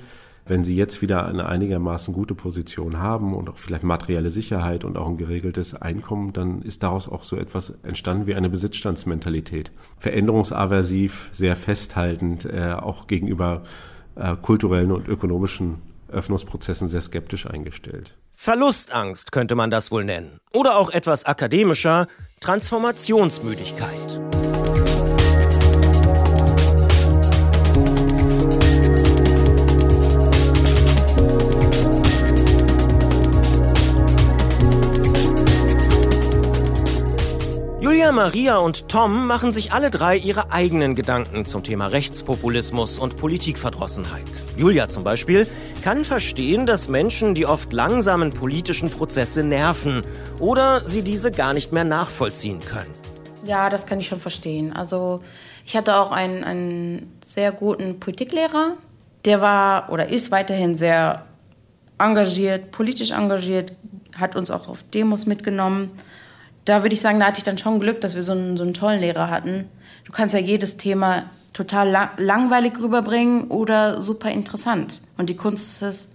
Wenn 0.47 0.65
sie 0.65 0.77
jetzt 0.77 1.03
wieder 1.03 1.27
eine 1.27 1.47
einigermaßen 1.47 2.15
gute 2.15 2.35
Position 2.35 2.99
haben 2.99 3.35
und 3.35 3.51
auch 3.51 3.59
vielleicht 3.59 3.83
materielle 3.83 4.31
Sicherheit 4.31 4.85
und 4.85 4.97
auch 4.97 5.09
ein 5.09 5.17
geregeltes 5.17 5.75
Einkommen, 5.75 6.33
dann 6.33 6.63
ist 6.63 6.85
daraus 6.85 7.09
auch 7.09 7.25
so 7.25 7.37
etwas 7.37 7.75
entstanden 7.83 8.27
wie 8.27 8.37
eine 8.37 8.49
Besitzstandsmentalität. 8.49 9.73
Veränderungsaversiv, 9.99 11.31
sehr 11.33 11.57
festhaltend, 11.57 12.45
äh, 12.47 12.75
auch 12.79 13.09
gegenüber 13.09 13.65
äh, 14.15 14.37
kulturellen 14.41 14.93
und 14.93 15.09
ökonomischen 15.09 15.83
Öffnungsprozessen 16.17 16.89
sehr 16.89 17.01
skeptisch 17.03 17.47
eingestellt. 17.47 18.15
Verlustangst 18.35 19.33
könnte 19.33 19.55
man 19.55 19.71
das 19.71 19.91
wohl 19.91 20.05
nennen. 20.05 20.41
Oder 20.53 20.77
auch 20.77 20.91
etwas 20.91 21.25
akademischer, 21.25 22.07
Transformationsmüdigkeit. 22.41 24.21
Julia, 38.07 38.13
Maria 38.13 38.59
und 38.59 38.89
Tom 38.89 39.27
machen 39.27 39.51
sich 39.51 39.73
alle 39.73 39.91
drei 39.91 40.17
ihre 40.17 40.53
eigenen 40.53 40.95
Gedanken 40.95 41.45
zum 41.45 41.65
Thema 41.65 41.87
Rechtspopulismus 41.87 42.99
und 42.99 43.17
Politikverdrossenheit. 43.17 44.23
Julia 44.57 44.89
zum 44.89 45.03
Beispiel 45.03 45.47
kann 45.83 46.05
verstehen, 46.05 46.67
dass 46.67 46.89
Menschen 46.89 47.35
die 47.35 47.47
oft 47.47 47.73
langsamen 47.73 48.33
politischen 48.33 48.91
Prozesse 48.91 49.43
nerven 49.43 50.03
oder 50.41 50.87
sie 50.87 51.03
diese 51.03 51.31
gar 51.31 51.53
nicht 51.53 51.73
mehr 51.73 51.85
nachvollziehen 51.85 52.61
können. 52.61 52.91
Ja, 53.45 53.71
das 53.71 53.87
kann 53.87 54.01
ich 54.01 54.09
schon 54.09 54.21
verstehen. 54.21 54.73
Also 54.73 55.21
Ich 55.65 55.77
hatte 55.77 55.97
auch 55.97 56.13
einen, 56.13 56.45
einen 56.45 57.19
sehr 57.25 57.51
guten 57.51 57.99
Politiklehrer, 57.99 58.75
der 59.25 59.41
war 59.41 59.91
oder 59.91 60.09
ist 60.09 60.31
weiterhin 60.31 60.77
sehr 60.77 61.25
engagiert, 61.99 62.71
politisch 62.71 63.11
engagiert, 63.11 63.73
hat 64.17 64.37
uns 64.37 64.53
auch 64.53 64.69
auf 64.69 64.85
Demos 64.85 65.27
mitgenommen. 65.27 65.91
Da 66.65 66.83
würde 66.83 66.95
ich 66.95 67.01
sagen, 67.01 67.19
da 67.19 67.27
hatte 67.27 67.39
ich 67.39 67.45
dann 67.45 67.59
schon 67.59 67.81
Glück, 67.81 68.01
dass 68.01 68.15
wir 68.15 68.23
so 68.23 68.31
einen, 68.33 68.57
so 68.57 68.63
einen 68.63 68.75
tollen 68.75 69.01
Lehrer 69.01 69.29
hatten. 69.29 69.69
Du 70.05 70.13
kannst 70.13 70.35
ja 70.35 70.41
jedes 70.41 70.77
Thema 70.77 71.25
total 71.57 71.89
lang 71.89 72.11
langweilig 72.19 72.79
rüberbringen 72.81 73.49
oder 73.49 74.01
super 74.01 74.31
interessant. 74.31 75.01
Und 75.17 75.31
die 75.31 75.37
Kunst 75.37 75.83
ist 75.83 75.83
es, 75.83 76.11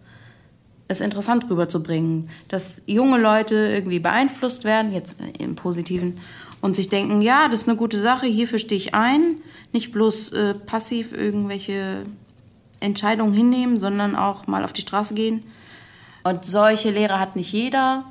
es 0.88 1.02
interessant 1.02 1.50
rüberzubringen, 1.50 2.30
dass 2.48 2.84
junge 2.86 3.20
Leute 3.20 3.56
irgendwie 3.56 4.00
beeinflusst 4.00 4.66
werden, 4.66 4.94
jetzt 4.94 5.18
im 5.40 5.56
Positiven, 5.56 6.20
und 6.62 6.76
sich 6.76 6.90
denken, 6.90 7.24
ja, 7.24 7.48
das 7.50 7.62
ist 7.62 7.70
eine 7.70 7.78
gute 7.78 8.00
Sache, 8.00 8.28
hierfür 8.28 8.60
stehe 8.60 8.78
ich 8.78 8.94
ein, 8.94 9.38
nicht 9.74 9.92
bloß 9.92 10.32
äh, 10.34 10.54
passiv 10.54 11.12
irgendwelche 11.12 12.04
Entscheidungen 12.80 13.34
hinnehmen, 13.34 13.80
sondern 13.80 14.16
auch 14.16 14.46
mal 14.46 14.64
auf 14.64 14.74
die 14.74 14.82
Straße 14.82 15.16
gehen. 15.16 15.42
Und 16.24 16.46
solche 16.46 16.92
Lehrer 16.92 17.20
hat 17.20 17.36
nicht 17.36 17.52
jeder. 17.52 18.04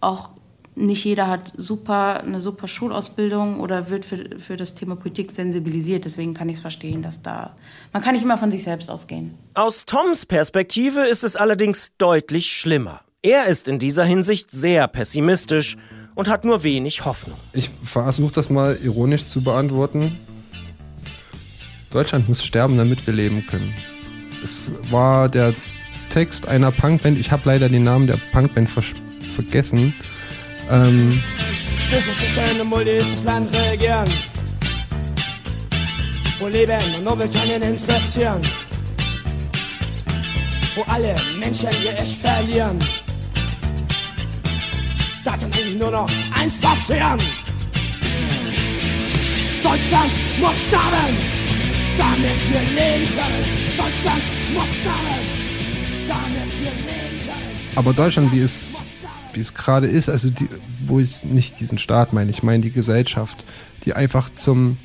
Auch 0.00 0.30
nicht 0.76 1.04
jeder 1.04 1.28
hat 1.28 1.52
super, 1.56 2.22
eine 2.22 2.40
super 2.40 2.66
Schulausbildung 2.66 3.60
oder 3.60 3.90
wird 3.90 4.04
für, 4.04 4.38
für 4.38 4.56
das 4.56 4.74
Thema 4.74 4.96
Politik 4.96 5.30
sensibilisiert. 5.30 6.04
Deswegen 6.04 6.34
kann 6.34 6.48
ich 6.48 6.56
es 6.56 6.62
verstehen, 6.62 7.02
dass 7.02 7.22
da. 7.22 7.54
Man 7.92 8.02
kann 8.02 8.14
nicht 8.14 8.24
immer 8.24 8.38
von 8.38 8.50
sich 8.50 8.64
selbst 8.64 8.90
ausgehen. 8.90 9.34
Aus 9.54 9.86
Toms 9.86 10.26
Perspektive 10.26 11.06
ist 11.06 11.24
es 11.24 11.36
allerdings 11.36 11.96
deutlich 11.96 12.52
schlimmer. 12.52 13.00
Er 13.22 13.46
ist 13.46 13.68
in 13.68 13.78
dieser 13.78 14.04
Hinsicht 14.04 14.50
sehr 14.50 14.88
pessimistisch 14.88 15.76
und 16.14 16.28
hat 16.28 16.44
nur 16.44 16.62
wenig 16.62 17.04
Hoffnung. 17.04 17.38
Ich 17.52 17.70
versuche 17.84 18.34
das 18.34 18.50
mal 18.50 18.78
ironisch 18.82 19.26
zu 19.26 19.42
beantworten. 19.42 20.18
Deutschland 21.90 22.28
muss 22.28 22.44
sterben, 22.44 22.76
damit 22.76 23.06
wir 23.06 23.14
leben 23.14 23.46
können. 23.46 23.72
Es 24.42 24.70
war 24.90 25.28
der 25.28 25.54
Text 26.10 26.46
einer 26.48 26.70
Punkband, 26.70 27.18
ich 27.18 27.30
habe 27.30 27.42
leider 27.46 27.68
den 27.68 27.84
Namen 27.84 28.06
der 28.06 28.18
Punkband 28.32 28.68
ver 28.68 28.82
vergessen. 29.34 29.94
Ähm, 30.70 31.22
Systeme 32.14 32.64
muss 32.64 32.84
dieses 32.84 33.22
Land 33.24 33.52
regieren. 33.52 34.08
Wo 36.38 36.48
Leben 36.48 36.78
und 37.06 37.34
keinen 37.34 37.62
interessieren. 37.62 38.42
Wo 40.74 40.82
alle 40.82 41.14
Menschen 41.38 41.68
ihr 41.82 41.96
Echt 41.98 42.20
verlieren. 42.20 42.78
Da 45.24 45.32
kann 45.32 45.52
eigentlich 45.52 45.78
nur 45.78 45.90
noch 45.90 46.10
eins 46.38 46.60
passieren. 46.60 47.20
Deutschland 49.62 50.12
muss 50.40 50.60
sterben, 50.66 51.16
damit 51.96 52.40
wir 52.50 52.60
leben 52.76 53.08
können. 53.16 53.44
Deutschland 53.76 54.22
muss 54.52 54.68
sterben, 54.76 55.24
damit 56.08 56.50
wir 56.60 56.70
leben 56.70 57.18
können. 57.24 57.76
aber 57.76 57.92
Deutschland, 57.92 58.30
wie 58.32 58.40
es, 58.40 58.74
wie 59.34 59.40
es 59.40 59.54
gerade 59.54 59.86
ist, 59.86 60.08
also 60.08 60.30
die, 60.30 60.48
wo 60.86 61.00
ich 61.00 61.24
nicht 61.24 61.60
diesen 61.60 61.78
Staat 61.78 62.12
meine, 62.12 62.30
ich 62.30 62.42
meine 62.42 62.62
die 62.62 62.70
Gesellschaft, 62.70 63.44
die 63.84 63.94
einfach 63.94 64.30
zum, 64.30 64.78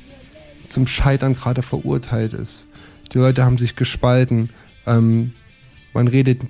zum 0.68 0.86
Scheitern 0.86 1.34
gerade 1.34 1.62
verurteilt 1.62 2.32
ist. 2.32 2.66
Die 3.12 3.18
Leute 3.18 3.44
haben 3.44 3.58
sich 3.58 3.76
gespalten. 3.76 4.50
Ähm, 4.86 5.32
man 5.92 6.08
redet, 6.08 6.42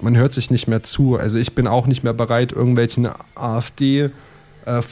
man 0.00 0.16
hört 0.16 0.32
sich 0.32 0.50
nicht 0.50 0.66
mehr 0.66 0.82
zu. 0.82 1.16
Also 1.16 1.38
ich 1.38 1.54
bin 1.54 1.66
auch 1.66 1.86
nicht 1.86 2.02
mehr 2.02 2.14
bereit, 2.14 2.52
irgendwelchen 2.52 3.08
AfD 3.34 4.10
äh, 4.66 4.82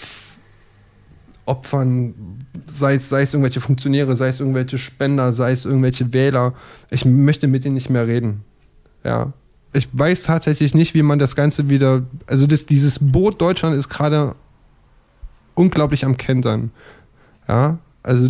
Opfern, 1.44 2.14
sei 2.66 2.94
es, 2.94 3.09
sei 3.09 3.22
es 3.22 3.35
irgendwelche 3.35 3.61
Funktionäre, 3.61 4.14
sei 4.14 4.28
es 4.28 4.38
irgendwelche 4.38 4.78
Spender, 4.78 5.33
sei 5.33 5.52
es 5.52 5.64
irgendwelche 5.64 6.12
Wähler, 6.12 6.55
ich 6.88 7.05
möchte 7.05 7.48
mit 7.48 7.64
denen 7.64 7.74
nicht 7.74 7.90
mehr 7.90 8.07
reden. 8.07 8.44
Ja. 9.05 9.33
Ich 9.72 9.88
weiß 9.92 10.22
tatsächlich 10.22 10.74
nicht, 10.74 10.94
wie 10.94 11.02
man 11.02 11.18
das 11.18 11.35
Ganze 11.35 11.68
wieder. 11.68 12.02
Also 12.26 12.46
das, 12.46 12.66
dieses 12.66 12.98
Boot 13.00 13.40
Deutschland 13.40 13.76
ist 13.76 13.88
gerade 13.88 14.35
unglaublich 15.54 16.04
am 16.04 16.16
Kentern. 16.16 16.70
Ja. 17.48 17.78
Also 18.02 18.28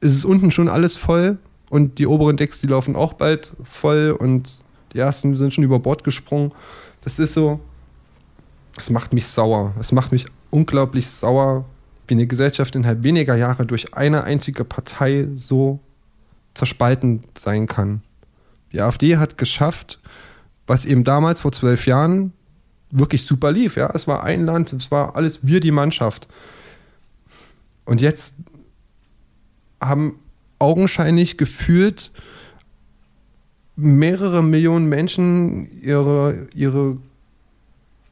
es 0.00 0.14
ist 0.14 0.24
unten 0.24 0.50
schon 0.50 0.68
alles 0.68 0.96
voll 0.96 1.38
und 1.70 1.98
die 1.98 2.06
oberen 2.06 2.36
Decks, 2.36 2.60
die 2.60 2.66
laufen 2.66 2.96
auch 2.96 3.12
bald 3.12 3.52
voll 3.62 4.16
und 4.18 4.60
die 4.92 4.98
ersten 4.98 5.36
sind 5.36 5.54
schon 5.54 5.64
über 5.64 5.78
Bord 5.78 6.04
gesprungen. 6.04 6.52
Das 7.02 7.18
ist 7.18 7.34
so. 7.34 7.60
Das 8.74 8.90
macht 8.90 9.12
mich 9.12 9.26
sauer. 9.26 9.74
Es 9.78 9.92
macht 9.92 10.12
mich 10.12 10.26
unglaublich 10.50 11.08
sauer, 11.10 11.64
wie 12.08 12.14
eine 12.14 12.26
Gesellschaft 12.26 12.74
innerhalb 12.74 13.02
weniger 13.02 13.36
Jahre 13.36 13.66
durch 13.66 13.94
eine 13.94 14.24
einzige 14.24 14.64
Partei 14.64 15.28
so 15.34 15.80
zerspalten 16.54 17.22
sein 17.36 17.66
kann. 17.66 18.02
Die 18.72 18.80
AfD 18.80 19.18
hat 19.18 19.38
geschafft, 19.38 20.00
was 20.66 20.84
eben 20.84 21.04
damals 21.04 21.40
vor 21.40 21.52
zwölf 21.52 21.86
Jahren 21.86 22.32
wirklich 22.90 23.24
super 23.24 23.50
lief. 23.52 23.76
Ja, 23.76 23.90
es 23.94 24.06
war 24.06 24.22
ein 24.22 24.44
Land, 24.44 24.72
es 24.72 24.90
war 24.90 25.16
alles 25.16 25.40
wir 25.42 25.60
die 25.60 25.70
Mannschaft. 25.70 26.28
Und 27.84 28.00
jetzt 28.00 28.34
haben 29.80 30.18
augenscheinlich 30.58 31.36
gefühlt 31.36 32.12
mehrere 33.74 34.42
Millionen 34.42 34.88
Menschen 34.88 35.82
ihre, 35.82 36.46
ihre 36.54 36.98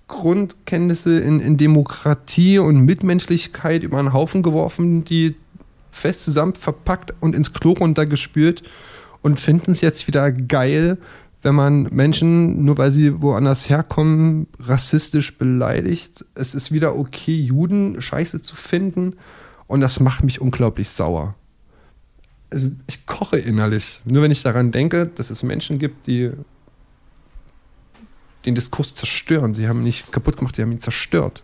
Grundkenntnisse 0.08 1.20
in, 1.20 1.38
in 1.40 1.56
Demokratie 1.56 2.58
und 2.58 2.80
Mitmenschlichkeit 2.80 3.84
über 3.84 3.98
einen 3.98 4.12
Haufen 4.12 4.42
geworfen, 4.42 5.04
die 5.04 5.36
fest 5.92 6.24
zusammen 6.24 6.54
verpackt 6.54 7.14
und 7.20 7.36
ins 7.36 7.52
Klo 7.52 7.72
runtergespült 7.72 8.62
und 9.22 9.38
finden 9.38 9.72
es 9.72 9.80
jetzt 9.80 10.06
wieder 10.08 10.32
geil, 10.32 10.98
wenn 11.42 11.54
man 11.54 11.84
Menschen, 11.84 12.64
nur 12.64 12.76
weil 12.78 12.92
sie 12.92 13.22
woanders 13.22 13.68
herkommen, 13.68 14.46
rassistisch 14.58 15.38
beleidigt. 15.38 16.24
Es 16.34 16.54
ist 16.54 16.70
wieder 16.70 16.96
okay, 16.96 17.34
Juden 17.34 18.00
scheiße 18.00 18.42
zu 18.42 18.56
finden 18.56 19.16
und 19.66 19.80
das 19.80 20.00
macht 20.00 20.24
mich 20.24 20.40
unglaublich 20.40 20.90
sauer. 20.90 21.34
Also 22.50 22.70
ich 22.86 23.06
koche 23.06 23.38
innerlich, 23.38 24.02
nur 24.04 24.22
wenn 24.22 24.30
ich 24.30 24.42
daran 24.42 24.72
denke, 24.72 25.06
dass 25.06 25.30
es 25.30 25.42
Menschen 25.42 25.78
gibt, 25.78 26.06
die 26.06 26.32
den 28.44 28.54
Diskurs 28.54 28.94
zerstören. 28.94 29.54
Sie 29.54 29.68
haben 29.68 29.80
ihn 29.80 29.84
nicht 29.84 30.12
kaputt 30.12 30.36
gemacht, 30.36 30.56
sie 30.56 30.62
haben 30.62 30.72
ihn 30.72 30.80
zerstört. 30.80 31.42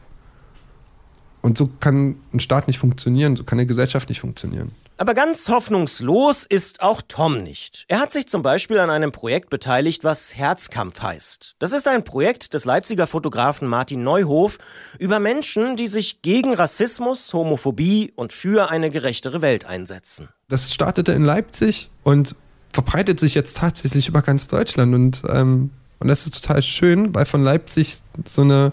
Und 1.43 1.57
so 1.57 1.71
kann 1.81 2.17
ein 2.33 2.41
Staat 2.41 2.67
nicht 2.67 2.79
funktionieren, 2.79 3.37
so 3.37 3.45
kann 3.45 3.59
eine 3.59 3.67
Gesellschaft 3.67 4.09
nicht 4.09 4.21
funktionieren. 4.21 4.73
Aber 4.99 5.13
ganz 5.13 5.51
hoffnungslos 5.51 6.45
ist 6.45 6.81
auch 6.81 7.03
Tom 7.07 7.43
nicht. 7.43 7.85
Er 7.87 8.01
hat 8.01 8.13
sich 8.13 8.29
zum 8.29 8.41
Beispiel 8.41 8.79
an 8.79 8.89
einem 8.89 9.13
Projekt 9.13 9.51
beteiligt, 9.51 10.05
was 10.05 10.35
Herzkampf 10.35 11.03
heißt. 11.03 11.57
Das 11.59 11.73
ist 11.73 11.87
ein 11.87 12.03
Projekt 12.03 12.55
des 12.55 12.65
Leipziger 12.65 13.07
Fotografen 13.07 13.69
Martin 13.69 14.03
Neuhof 14.03 14.59
über 14.99 15.21
Menschen, 15.21 15.77
die 15.77 15.89
sich 15.89 16.23
gegen 16.23 16.55
Rassismus, 16.55 17.35
Homophobie 17.35 18.13
und 18.17 18.33
für 18.33 18.71
eine 18.71 18.89
gerechtere 18.89 19.43
Welt 19.43 19.67
einsetzen. 19.67 20.31
Das 20.49 20.73
startete 20.73 21.13
in 21.13 21.23
Leipzig 21.23 21.91
und 22.03 22.35
verbreitet 22.73 23.21
sich 23.21 23.35
jetzt 23.35 23.59
tatsächlich 23.59 24.09
über 24.09 24.23
ganz 24.23 24.49
Deutschland. 24.49 24.95
Und, 24.95 25.23
ähm, 25.29 25.71
und 25.99 26.09
das 26.09 26.25
ist 26.25 26.43
total 26.43 26.63
schön, 26.63 27.15
weil 27.15 27.27
von 27.27 27.45
Leipzig 27.45 27.99
so 28.25 28.43
eine 28.43 28.73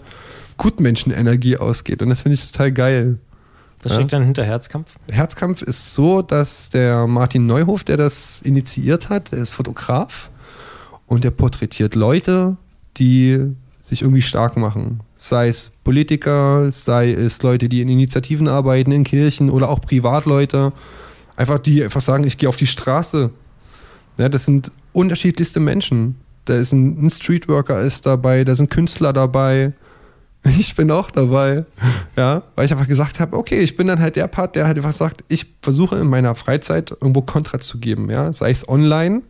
Gutmenschenenergie 0.56 1.58
ausgeht. 1.58 2.00
Und 2.00 2.08
das 2.08 2.22
finde 2.22 2.34
ich 2.34 2.50
total 2.50 2.72
geil. 2.72 3.18
Was 3.84 3.94
steckt 3.94 4.12
dann 4.12 4.24
hinter 4.24 4.44
Herzkampf? 4.44 4.96
Herzkampf 5.10 5.62
ist 5.62 5.94
so, 5.94 6.22
dass 6.22 6.70
der 6.70 7.06
Martin 7.06 7.46
Neuhof, 7.46 7.84
der 7.84 7.96
das 7.96 8.40
initiiert 8.42 9.08
hat, 9.08 9.32
der 9.32 9.40
ist 9.40 9.52
Fotograf 9.52 10.30
und 11.06 11.24
der 11.24 11.30
porträtiert 11.30 11.94
Leute, 11.94 12.56
die 12.96 13.54
sich 13.82 14.02
irgendwie 14.02 14.22
stark 14.22 14.56
machen. 14.56 15.00
Sei 15.16 15.48
es 15.48 15.70
Politiker, 15.84 16.72
sei 16.72 17.12
es 17.12 17.42
Leute, 17.42 17.68
die 17.68 17.82
in 17.82 17.88
Initiativen 17.88 18.48
arbeiten, 18.48 18.92
in 18.92 19.04
Kirchen 19.04 19.50
oder 19.50 19.68
auch 19.68 19.80
Privatleute. 19.80 20.72
Einfach 21.36 21.58
die 21.58 21.84
einfach 21.84 22.00
sagen, 22.00 22.24
ich 22.24 22.38
gehe 22.38 22.48
auf 22.48 22.56
die 22.56 22.66
Straße. 22.66 23.30
Ja, 24.18 24.28
das 24.28 24.46
sind 24.46 24.70
unterschiedlichste 24.92 25.60
Menschen. 25.60 26.16
Da 26.46 26.56
ist 26.56 26.72
ein, 26.72 27.04
ein 27.04 27.10
Streetworker 27.10 27.82
ist 27.82 28.06
dabei, 28.06 28.44
da 28.44 28.54
sind 28.54 28.70
Künstler 28.70 29.12
dabei. 29.12 29.72
Ich 30.58 30.74
bin 30.74 30.90
auch 30.90 31.10
dabei. 31.10 31.64
Ja, 32.16 32.42
weil 32.54 32.66
ich 32.66 32.72
einfach 32.72 32.86
gesagt 32.86 33.20
habe, 33.20 33.36
okay, 33.36 33.60
ich 33.60 33.76
bin 33.76 33.86
dann 33.86 34.00
halt 34.00 34.16
der 34.16 34.28
Part, 34.28 34.56
der 34.56 34.66
halt 34.66 34.76
einfach 34.76 34.92
sagt, 34.92 35.24
ich 35.28 35.46
versuche 35.62 35.96
in 35.96 36.06
meiner 36.06 36.34
Freizeit 36.34 36.90
irgendwo 36.90 37.22
Kontra 37.22 37.60
zu 37.60 37.78
geben, 37.78 38.10
ja, 38.10 38.32
sei 38.32 38.50
es 38.50 38.68
online, 38.68 39.22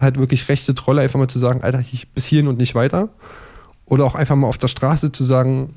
halt 0.00 0.18
wirklich 0.18 0.48
rechte 0.48 0.74
Trolle 0.74 1.02
einfach 1.02 1.18
mal 1.18 1.28
zu 1.28 1.38
sagen, 1.38 1.62
Alter, 1.62 1.80
ich, 1.80 2.08
bis 2.08 2.26
hierhin 2.26 2.48
und 2.48 2.58
nicht 2.58 2.74
weiter. 2.74 3.08
Oder 3.86 4.04
auch 4.04 4.14
einfach 4.14 4.36
mal 4.36 4.48
auf 4.48 4.58
der 4.58 4.68
Straße 4.68 5.12
zu 5.12 5.24
sagen, 5.24 5.74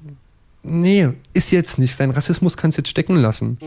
nee, 0.63 1.09
ist 1.33 1.51
jetzt 1.51 1.79
nicht, 1.79 1.99
dein 1.99 2.11
Rassismus 2.11 2.57
kannst 2.57 2.77
jetzt 2.77 2.89
stecken 2.89 3.15
lassen. 3.15 3.57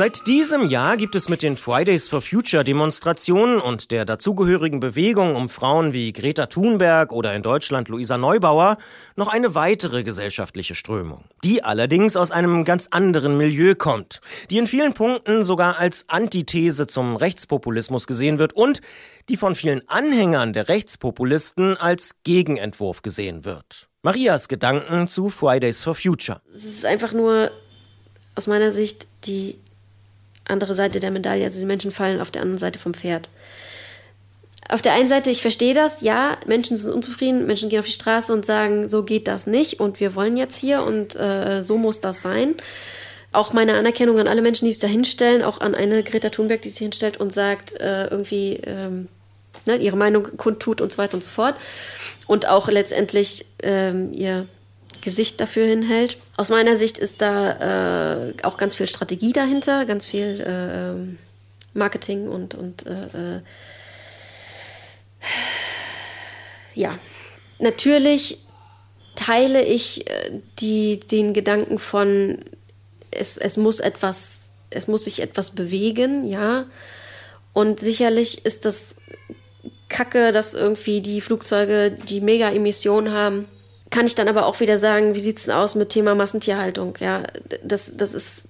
Seit 0.00 0.26
diesem 0.26 0.64
Jahr 0.64 0.96
gibt 0.96 1.14
es 1.14 1.28
mit 1.28 1.42
den 1.42 1.58
Fridays 1.58 2.08
for 2.08 2.22
Future 2.22 2.64
Demonstrationen 2.64 3.60
und 3.60 3.90
der 3.90 4.06
dazugehörigen 4.06 4.80
Bewegung 4.80 5.36
um 5.36 5.50
Frauen 5.50 5.92
wie 5.92 6.14
Greta 6.14 6.46
Thunberg 6.46 7.12
oder 7.12 7.34
in 7.34 7.42
Deutschland 7.42 7.90
Luisa 7.90 8.16
Neubauer 8.16 8.78
noch 9.16 9.28
eine 9.28 9.54
weitere 9.54 10.02
gesellschaftliche 10.02 10.74
Strömung, 10.74 11.26
die 11.44 11.62
allerdings 11.62 12.16
aus 12.16 12.30
einem 12.30 12.64
ganz 12.64 12.88
anderen 12.90 13.36
Milieu 13.36 13.74
kommt, 13.74 14.22
die 14.48 14.56
in 14.56 14.66
vielen 14.66 14.94
Punkten 14.94 15.44
sogar 15.44 15.78
als 15.78 16.06
Antithese 16.08 16.86
zum 16.86 17.16
Rechtspopulismus 17.16 18.06
gesehen 18.06 18.38
wird 18.38 18.54
und 18.54 18.80
die 19.28 19.36
von 19.36 19.54
vielen 19.54 19.86
Anhängern 19.86 20.54
der 20.54 20.70
Rechtspopulisten 20.70 21.76
als 21.76 22.22
Gegenentwurf 22.24 23.02
gesehen 23.02 23.44
wird. 23.44 23.90
Marias 24.00 24.48
Gedanken 24.48 25.08
zu 25.08 25.28
Fridays 25.28 25.84
for 25.84 25.94
Future. 25.94 26.40
Es 26.54 26.64
ist 26.64 26.86
einfach 26.86 27.12
nur 27.12 27.50
aus 28.34 28.46
meiner 28.46 28.72
Sicht 28.72 29.06
die 29.26 29.59
andere 30.44 30.74
Seite 30.74 31.00
der 31.00 31.10
Medaille. 31.10 31.44
Also 31.44 31.60
die 31.60 31.66
Menschen 31.66 31.90
fallen 31.90 32.20
auf 32.20 32.30
der 32.30 32.42
anderen 32.42 32.58
Seite 32.58 32.78
vom 32.78 32.94
Pferd. 32.94 33.28
Auf 34.68 34.82
der 34.82 34.92
einen 34.92 35.08
Seite, 35.08 35.30
ich 35.30 35.42
verstehe 35.42 35.74
das, 35.74 36.00
ja, 36.00 36.36
Menschen 36.46 36.76
sind 36.76 36.92
unzufrieden, 36.92 37.46
Menschen 37.46 37.68
gehen 37.68 37.80
auf 37.80 37.86
die 37.86 37.92
Straße 37.92 38.32
und 38.32 38.46
sagen, 38.46 38.88
so 38.88 39.02
geht 39.02 39.26
das 39.26 39.48
nicht 39.48 39.80
und 39.80 39.98
wir 39.98 40.14
wollen 40.14 40.36
jetzt 40.36 40.58
hier 40.58 40.84
und 40.84 41.16
äh, 41.16 41.62
so 41.62 41.76
muss 41.76 42.00
das 42.00 42.22
sein. 42.22 42.54
Auch 43.32 43.52
meine 43.52 43.74
Anerkennung 43.74 44.18
an 44.18 44.28
alle 44.28 44.42
Menschen, 44.42 44.66
die 44.66 44.72
sich 44.72 44.80
da 44.80 44.86
hinstellen, 44.86 45.42
auch 45.42 45.60
an 45.60 45.74
eine 45.74 46.04
Greta 46.04 46.30
Thunberg, 46.30 46.62
die 46.62 46.68
sich 46.68 46.78
hinstellt 46.78 47.16
und 47.16 47.32
sagt, 47.32 47.80
äh, 47.80 48.06
irgendwie 48.06 48.60
ähm, 48.64 49.08
ne, 49.66 49.76
ihre 49.76 49.96
Meinung 49.96 50.36
kundtut 50.36 50.80
und 50.80 50.92
so 50.92 50.98
weiter 50.98 51.14
und 51.14 51.24
so 51.24 51.30
fort. 51.30 51.56
Und 52.26 52.46
auch 52.46 52.68
letztendlich 52.68 53.46
ähm, 53.62 54.12
ihr 54.12 54.46
Gesicht 55.02 55.40
dafür 55.40 55.66
hinhält. 55.66 56.18
Aus 56.36 56.50
meiner 56.50 56.76
Sicht 56.76 56.98
ist 56.98 57.20
da 57.20 58.28
äh, 58.28 58.34
auch 58.42 58.56
ganz 58.56 58.76
viel 58.76 58.86
Strategie 58.86 59.32
dahinter, 59.32 59.84
ganz 59.84 60.06
viel 60.06 60.40
äh, 60.40 61.16
Marketing 61.78 62.28
und, 62.28 62.54
und 62.54 62.86
äh, 62.86 63.36
äh, 63.36 63.40
ja, 66.74 66.98
natürlich 67.58 68.38
teile 69.14 69.62
ich 69.62 70.08
äh, 70.08 70.40
die, 70.58 71.00
den 71.00 71.34
Gedanken 71.34 71.78
von, 71.78 72.38
es, 73.10 73.36
es 73.36 73.56
muss 73.56 73.80
etwas, 73.80 74.48
es 74.70 74.88
muss 74.88 75.04
sich 75.04 75.20
etwas 75.20 75.50
bewegen, 75.50 76.26
ja. 76.26 76.66
Und 77.52 77.80
sicherlich 77.80 78.44
ist 78.44 78.64
das 78.64 78.94
Kacke, 79.88 80.30
dass 80.30 80.54
irgendwie 80.54 81.00
die 81.00 81.20
Flugzeuge 81.20 81.90
die 81.90 82.20
Mega-Emissionen 82.20 83.12
haben 83.12 83.48
kann 83.90 84.06
ich 84.06 84.14
dann 84.14 84.28
aber 84.28 84.46
auch 84.46 84.60
wieder 84.60 84.78
sagen, 84.78 85.14
wie 85.14 85.20
sieht 85.20 85.38
es 85.38 85.44
denn 85.44 85.54
aus 85.54 85.74
mit 85.74 85.90
Thema 85.90 86.14
Massentierhaltung? 86.14 86.96
Ja, 87.00 87.24
das, 87.62 87.92
das 87.96 88.14
ist, 88.14 88.44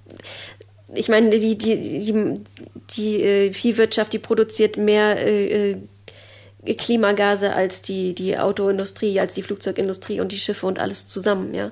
ich 0.95 1.09
meine, 1.09 1.31
die, 1.31 1.57
die, 1.57 1.99
die, 1.99 2.35
die 2.91 3.23
äh, 3.23 3.53
Viehwirtschaft, 3.53 4.13
die 4.13 4.19
produziert 4.19 4.77
mehr 4.77 5.17
äh, 5.27 5.73
äh, 5.73 6.75
Klimagase 6.75 7.55
als 7.55 7.81
die, 7.83 8.15
die 8.15 8.39
Autoindustrie, 8.39 9.19
als 9.19 9.35
die 9.35 9.43
Flugzeugindustrie 9.43 10.21
und 10.21 10.33
die 10.33 10.39
Schiffe 10.39 10.67
und 10.67 10.79
alles 10.79 11.07
zusammen, 11.07 11.55
ja. 11.55 11.71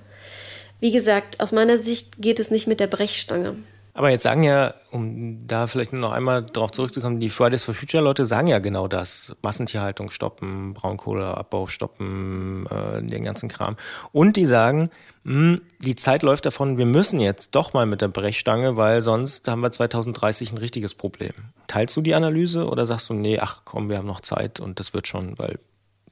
Wie 0.80 0.92
gesagt, 0.92 1.40
aus 1.40 1.52
meiner 1.52 1.76
Sicht 1.76 2.22
geht 2.22 2.38
es 2.38 2.50
nicht 2.50 2.68
mit 2.68 2.78
der 2.80 2.86
Brechstange. 2.86 3.56
Aber 3.98 4.10
jetzt 4.10 4.22
sagen 4.22 4.44
ja, 4.44 4.74
um 4.92 5.44
da 5.48 5.66
vielleicht 5.66 5.92
noch 5.92 6.12
einmal 6.12 6.44
darauf 6.44 6.70
zurückzukommen, 6.70 7.18
die 7.18 7.30
Fridays 7.30 7.64
for 7.64 7.74
Future 7.74 8.00
Leute 8.00 8.26
sagen 8.26 8.46
ja 8.46 8.60
genau 8.60 8.86
das. 8.86 9.34
Massentierhaltung 9.42 10.12
stoppen, 10.12 10.72
Braunkohleabbau 10.72 11.66
stoppen, 11.66 12.64
äh, 12.66 13.02
den 13.02 13.24
ganzen 13.24 13.48
Kram. 13.48 13.74
Und 14.12 14.36
die 14.36 14.46
sagen, 14.46 14.90
mh, 15.24 15.32
hm, 15.34 15.60
die 15.80 15.96
Zeit 15.96 16.22
läuft 16.22 16.46
davon, 16.46 16.78
wir 16.78 16.86
müssen 16.86 17.18
jetzt 17.18 17.56
doch 17.56 17.72
mal 17.72 17.86
mit 17.86 18.00
der 18.00 18.06
Brechstange, 18.06 18.76
weil 18.76 19.02
sonst 19.02 19.48
haben 19.48 19.62
wir 19.62 19.72
2030 19.72 20.52
ein 20.52 20.58
richtiges 20.58 20.94
Problem. 20.94 21.32
Teilst 21.66 21.96
du 21.96 22.00
die 22.00 22.14
Analyse 22.14 22.68
oder 22.68 22.86
sagst 22.86 23.08
du, 23.08 23.14
nee, 23.14 23.40
ach 23.40 23.62
komm, 23.64 23.88
wir 23.88 23.96
haben 23.96 24.06
noch 24.06 24.20
Zeit 24.20 24.60
und 24.60 24.78
das 24.78 24.94
wird 24.94 25.08
schon, 25.08 25.36
weil 25.40 25.58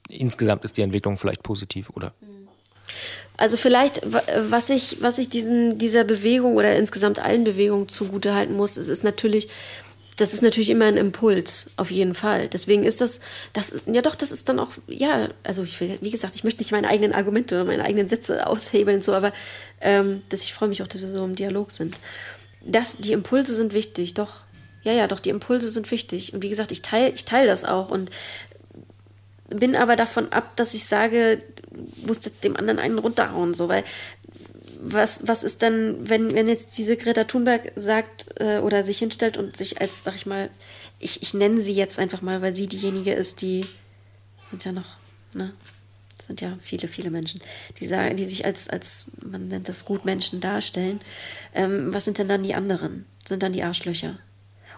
insgesamt 0.09 0.65
ist 0.65 0.77
die 0.77 0.83
Entwicklung 0.83 1.19
vielleicht 1.19 1.45
positiv, 1.45 1.91
oder? 1.91 2.15
Also 3.37 3.57
vielleicht, 3.57 4.01
was 4.05 4.71
ich, 4.71 4.99
was 5.01 5.19
ich 5.19 5.29
diesen, 5.29 5.79
dieser 5.79 6.05
Bewegung 6.05 6.57
oder 6.57 6.75
insgesamt 6.77 7.19
allen 7.19 7.45
Bewegungen 7.45 7.89
zugutehalten 7.89 8.57
muss, 8.57 8.79
ist, 8.79 8.89
ist 8.89 9.05
natürlich, 9.05 9.49
das 10.17 10.33
ist 10.33 10.43
natürlich 10.43 10.71
immer 10.71 10.87
ein 10.87 10.97
Impuls, 10.97 11.71
auf 11.77 11.91
jeden 11.91 12.15
Fall. 12.15 12.49
Deswegen 12.49 12.85
ist 12.85 13.03
das, 13.03 13.21
das, 13.53 13.75
ja 13.85 14.01
doch, 14.01 14.15
das 14.15 14.33
ist 14.33 14.49
dann 14.49 14.59
auch, 14.59 14.71
ja, 14.87 15.29
also 15.43 15.63
ich 15.65 15.79
will, 15.81 15.99
wie 16.01 16.11
gesagt, 16.11 16.35
ich 16.35 16.45
möchte 16.45 16.61
nicht 16.61 16.73
meine 16.73 16.89
eigenen 16.89 17.13
Argumente 17.13 17.57
oder 17.57 17.67
meine 17.67 17.85
eigenen 17.85 18.09
Sätze 18.09 18.47
aushebeln, 18.47 19.03
so, 19.03 19.13
aber 19.13 19.33
ähm, 19.83 20.23
das, 20.31 20.45
ich 20.45 20.55
freue 20.55 20.71
mich 20.71 20.83
auch, 20.83 20.89
dass 20.89 21.03
wir 21.03 21.09
so 21.09 21.23
im 21.23 21.35
Dialog 21.35 21.73
sind. 21.73 21.97
Das, 22.65 22.97
die 22.97 23.13
Impulse 23.13 23.55
sind 23.55 23.75
wichtig, 23.75 24.15
doch, 24.15 24.47
ja, 24.83 24.93
ja, 24.93 25.09
doch, 25.09 25.19
die 25.19 25.31
Impulse 25.31 25.69
sind 25.69 25.91
wichtig. 25.91 26.33
Und 26.33 26.43
wie 26.43 26.49
gesagt, 26.49 26.71
ich 26.71 26.81
teile 26.81 27.11
ich 27.11 27.25
teil 27.25 27.49
das 27.49 27.65
auch 27.65 27.91
und 27.91 28.09
bin 29.49 29.77
aber 29.77 29.97
davon 29.97 30.33
ab, 30.33 30.57
dass 30.57 30.75
ich 30.75 30.85
sage, 30.87 31.43
muss 32.05 32.25
jetzt 32.25 32.45
dem 32.45 32.57
anderen 32.57 32.79
einen 32.79 32.99
runterhauen, 32.99 33.55
so, 33.55 33.69
weil 33.69 33.85
was, 34.81 35.27
was 35.27 35.43
ist 35.43 35.63
dann, 35.63 36.09
wenn, 36.09 36.35
wenn 36.35 36.49
jetzt 36.49 36.77
diese 36.79 36.97
Greta 36.97 37.25
Thunberg 37.25 37.73
sagt 37.77 38.27
äh, 38.41 38.59
oder 38.59 38.85
sich 38.85 38.99
hinstellt 38.99 39.37
und 39.37 39.57
sich 39.57 39.81
als, 39.81 40.05
sag 40.05 40.15
ich 40.15 40.27
mal, 40.27 40.51
ich, 40.99 41.23
ich 41.23 41.35
nenne 41.35 41.61
sie 41.61 41.75
jetzt 41.75 41.99
einfach 41.99 42.23
mal, 42.23 42.43
weil 42.43 42.55
sie 42.55 42.67
diejenige 42.67 43.13
ist, 43.13 43.43
die 43.43 43.67
sind 44.49 44.65
ja 44.65 44.73
noch, 44.73 44.97
ne? 45.35 45.53
sind 46.27 46.41
ja 46.41 46.57
viele, 46.61 46.89
viele 46.89 47.11
Menschen, 47.11 47.41
die 47.79 47.87
sagen, 47.87 48.17
die 48.17 48.27
sich 48.27 48.45
als, 48.45 48.69
als 48.69 49.11
man 49.23 49.49
nennt 49.49 49.69
das 49.69 49.85
Gutmenschen 49.85 50.41
darstellen. 50.41 51.01
Ähm, 51.55 51.95
was 51.95 52.05
sind 52.05 52.19
denn 52.19 52.29
dann 52.29 52.43
die 52.43 52.55
anderen? 52.55 53.07
Sind 53.25 53.43
dann 53.43 53.53
die 53.53 53.63
Arschlöcher? 53.63 54.19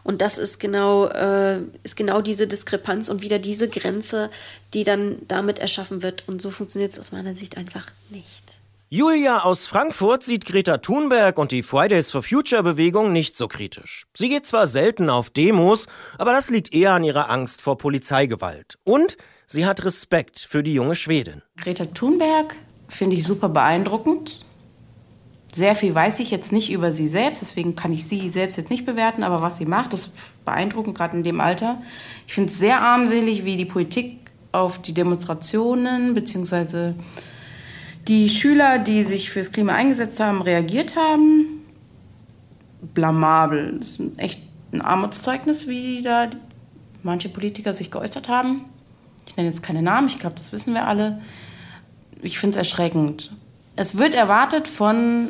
Und 0.05 0.21
das 0.21 0.39
ist 0.39 0.59
genau, 0.59 1.07
äh, 1.07 1.61
ist 1.83 1.97
genau 1.97 2.21
diese 2.21 2.47
Diskrepanz 2.47 3.09
und 3.09 3.23
wieder 3.23 3.39
diese 3.39 3.69
Grenze, 3.69 4.31
die 4.75 4.85
dann 4.85 5.19
damit 5.29 5.59
erschaffen 5.59 6.03
wird. 6.03 6.25
Und 6.27 6.41
so 6.41 6.51
funktioniert 6.51 6.93
es 6.93 6.99
aus 6.99 7.13
meiner 7.13 7.35
Sicht 7.35 7.57
einfach 7.57 7.87
nicht. 8.11 8.59
Julia 8.91 9.41
aus 9.41 9.67
Frankfurt 9.67 10.23
sieht 10.23 10.47
Greta 10.47 10.79
Thunberg 10.79 11.37
und 11.37 11.53
die 11.53 11.63
Fridays 11.63 12.11
for 12.11 12.23
Future 12.23 12.63
Bewegung 12.63 13.13
nicht 13.13 13.37
so 13.37 13.47
kritisch. 13.47 14.07
Sie 14.17 14.31
geht 14.31 14.47
zwar 14.47 14.67
selten 14.67 15.11
auf 15.11 15.29
Demos, 15.29 15.89
aber 16.17 16.33
das 16.33 16.49
liegt 16.49 16.73
eher 16.73 16.95
an 16.95 17.05
ihrer 17.05 17.29
Angst 17.29 17.61
vor 17.61 17.77
Polizeigewalt. 17.77 18.79
Und 18.85 19.19
sie 19.47 19.67
hat 19.67 19.85
Respekt 19.85 20.41
für 20.41 20.63
die 20.63 20.73
junge 20.73 20.95
Schwedin. 20.95 21.43
Greta 21.59 21.85
Thunberg 21.85 22.55
finde 22.89 23.17
ich 23.17 23.27
super 23.27 23.51
beeindruckend. 23.51 24.41
Sehr 25.53 25.75
viel 25.75 25.95
weiß 25.95 26.21
ich 26.21 26.31
jetzt 26.31 26.53
nicht 26.53 26.71
über 26.71 26.93
sie 26.93 27.07
selbst, 27.07 27.41
deswegen 27.41 27.75
kann 27.75 27.93
ich 27.93 28.07
sie 28.07 28.31
selbst 28.31 28.57
jetzt 28.57 28.71
nicht 28.71 28.85
bewerten, 28.85 29.23
aber 29.23 29.41
was 29.41 29.57
sie 29.57 29.65
macht, 29.65 29.95
ist 29.95 30.13
beeindruckend, 30.45 30.97
gerade 30.97 31.17
in 31.17 31.23
dem 31.23 31.41
Alter. 31.41 31.81
Ich 32.27 32.35
finde 32.35 32.51
es 32.51 32.59
sehr 32.59 32.83
armselig, 32.83 33.45
wie 33.45 33.57
die 33.57 33.65
Politik 33.65 34.19
auf 34.53 34.81
die 34.81 34.93
Demonstrationen 34.93 36.15
bzw. 36.15 36.93
die 38.09 38.29
Schüler, 38.29 38.79
die 38.79 39.03
sich 39.03 39.31
fürs 39.31 39.51
Klima 39.51 39.73
eingesetzt 39.73 40.21
haben, 40.21 40.43
reagiert 40.43 40.97
haben. 40.97 41.65
Blamabel. 42.95 43.79
Das 43.79 43.99
ist 43.99 44.01
echt 44.19 44.43
ein 44.73 44.83
Armutszeugnis, 44.83 45.67
wie 45.67 46.03
da 46.03 46.29
manche 47.03 47.31
Politiker 47.31 47.73
sich 47.73 47.91
geäußert 47.91 48.29
haben. 48.29 48.67
Ich 49.27 49.37
nenne 49.37 49.49
jetzt 49.49 49.63
keine 49.63 49.83
Namen, 49.83 50.09
ich 50.09 50.19
glaube, 50.19 50.37
das 50.37 50.53
wissen 50.53 50.75
wir 50.75 50.87
alle. 50.87 51.21
Ich 52.21 52.39
finde 52.39 52.59
es 52.59 52.69
erschreckend 52.69 53.33
es 53.79 53.97
wird 53.97 54.15
erwartet 54.15 54.67
von 54.67 55.29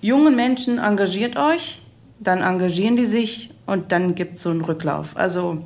jungen 0.00 0.34
Menschen, 0.34 0.78
engagiert 0.78 1.36
euch, 1.36 1.80
dann 2.18 2.42
engagieren 2.42 2.96
die 2.96 3.04
sich 3.04 3.50
und 3.66 3.92
dann 3.92 4.16
gibt 4.16 4.36
es 4.36 4.42
so 4.42 4.50
einen 4.50 4.62
Rücklauf. 4.62 5.16
Also 5.16 5.62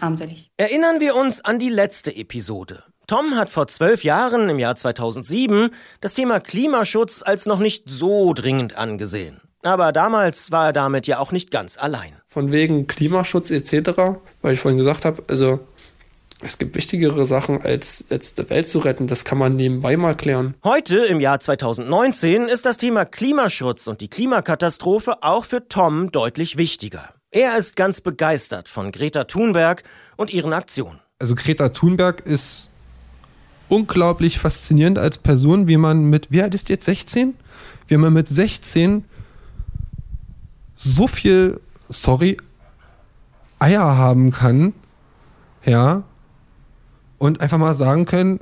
armselig. 0.00 0.50
Erinnern 0.56 0.98
wir 1.00 1.14
uns 1.14 1.44
an 1.44 1.58
die 1.58 1.68
letzte 1.68 2.16
Episode. 2.16 2.82
Tom 3.06 3.36
hat 3.36 3.50
vor 3.50 3.68
zwölf 3.68 4.02
Jahren, 4.02 4.48
im 4.48 4.58
Jahr 4.58 4.76
2007, 4.76 5.70
das 6.00 6.14
Thema 6.14 6.40
Klimaschutz 6.40 7.22
als 7.22 7.44
noch 7.44 7.58
nicht 7.58 7.84
so 7.86 8.32
dringend 8.32 8.78
angesehen. 8.78 9.40
Aber 9.62 9.92
damals 9.92 10.52
war 10.52 10.66
er 10.66 10.72
damit 10.72 11.06
ja 11.06 11.18
auch 11.18 11.32
nicht 11.32 11.50
ganz 11.50 11.76
allein. 11.76 12.14
Von 12.26 12.50
wegen 12.50 12.86
Klimaschutz 12.86 13.50
etc., 13.50 13.90
weil 14.40 14.54
ich 14.54 14.60
vorhin 14.60 14.78
gesagt 14.78 15.04
habe, 15.04 15.22
also 15.28 15.60
es 16.40 16.58
gibt 16.58 16.74
wichtigere 16.74 17.24
Sachen, 17.24 17.62
als 17.62 18.04
jetzt 18.10 18.38
die 18.38 18.50
Welt 18.50 18.68
zu 18.68 18.78
retten. 18.80 19.06
Das 19.06 19.24
kann 19.24 19.38
man 19.38 19.56
nebenbei 19.56 19.96
mal 19.96 20.14
klären. 20.14 20.54
Heute, 20.62 20.98
im 20.98 21.20
Jahr 21.20 21.40
2019, 21.40 22.48
ist 22.48 22.66
das 22.66 22.76
Thema 22.76 23.04
Klimaschutz 23.04 23.86
und 23.86 24.00
die 24.00 24.08
Klimakatastrophe 24.08 25.22
auch 25.22 25.44
für 25.44 25.66
Tom 25.68 26.12
deutlich 26.12 26.58
wichtiger. 26.58 27.14
Er 27.30 27.56
ist 27.56 27.76
ganz 27.76 28.00
begeistert 28.00 28.68
von 28.68 28.92
Greta 28.92 29.24
Thunberg 29.24 29.82
und 30.16 30.30
ihren 30.32 30.52
Aktionen. 30.52 31.00
Also 31.18 31.34
Greta 31.34 31.70
Thunberg 31.70 32.20
ist 32.20 32.70
unglaublich 33.68 34.38
faszinierend 34.38 34.98
als 34.98 35.18
Person, 35.18 35.66
wie 35.66 35.76
man 35.76 36.04
mit, 36.04 36.30
wie 36.30 36.42
alt 36.42 36.54
ist 36.54 36.68
jetzt 36.68 36.84
16? 36.84 37.34
Wie 37.88 37.96
man 37.96 38.12
mit 38.12 38.28
16 38.28 39.04
so 40.74 41.06
viel, 41.06 41.60
sorry, 41.88 42.36
Eier 43.58 43.96
haben 43.96 44.30
kann, 44.30 44.74
ja, 45.64 46.04
und 47.18 47.40
einfach 47.40 47.58
mal 47.58 47.74
sagen 47.74 48.04
können, 48.04 48.40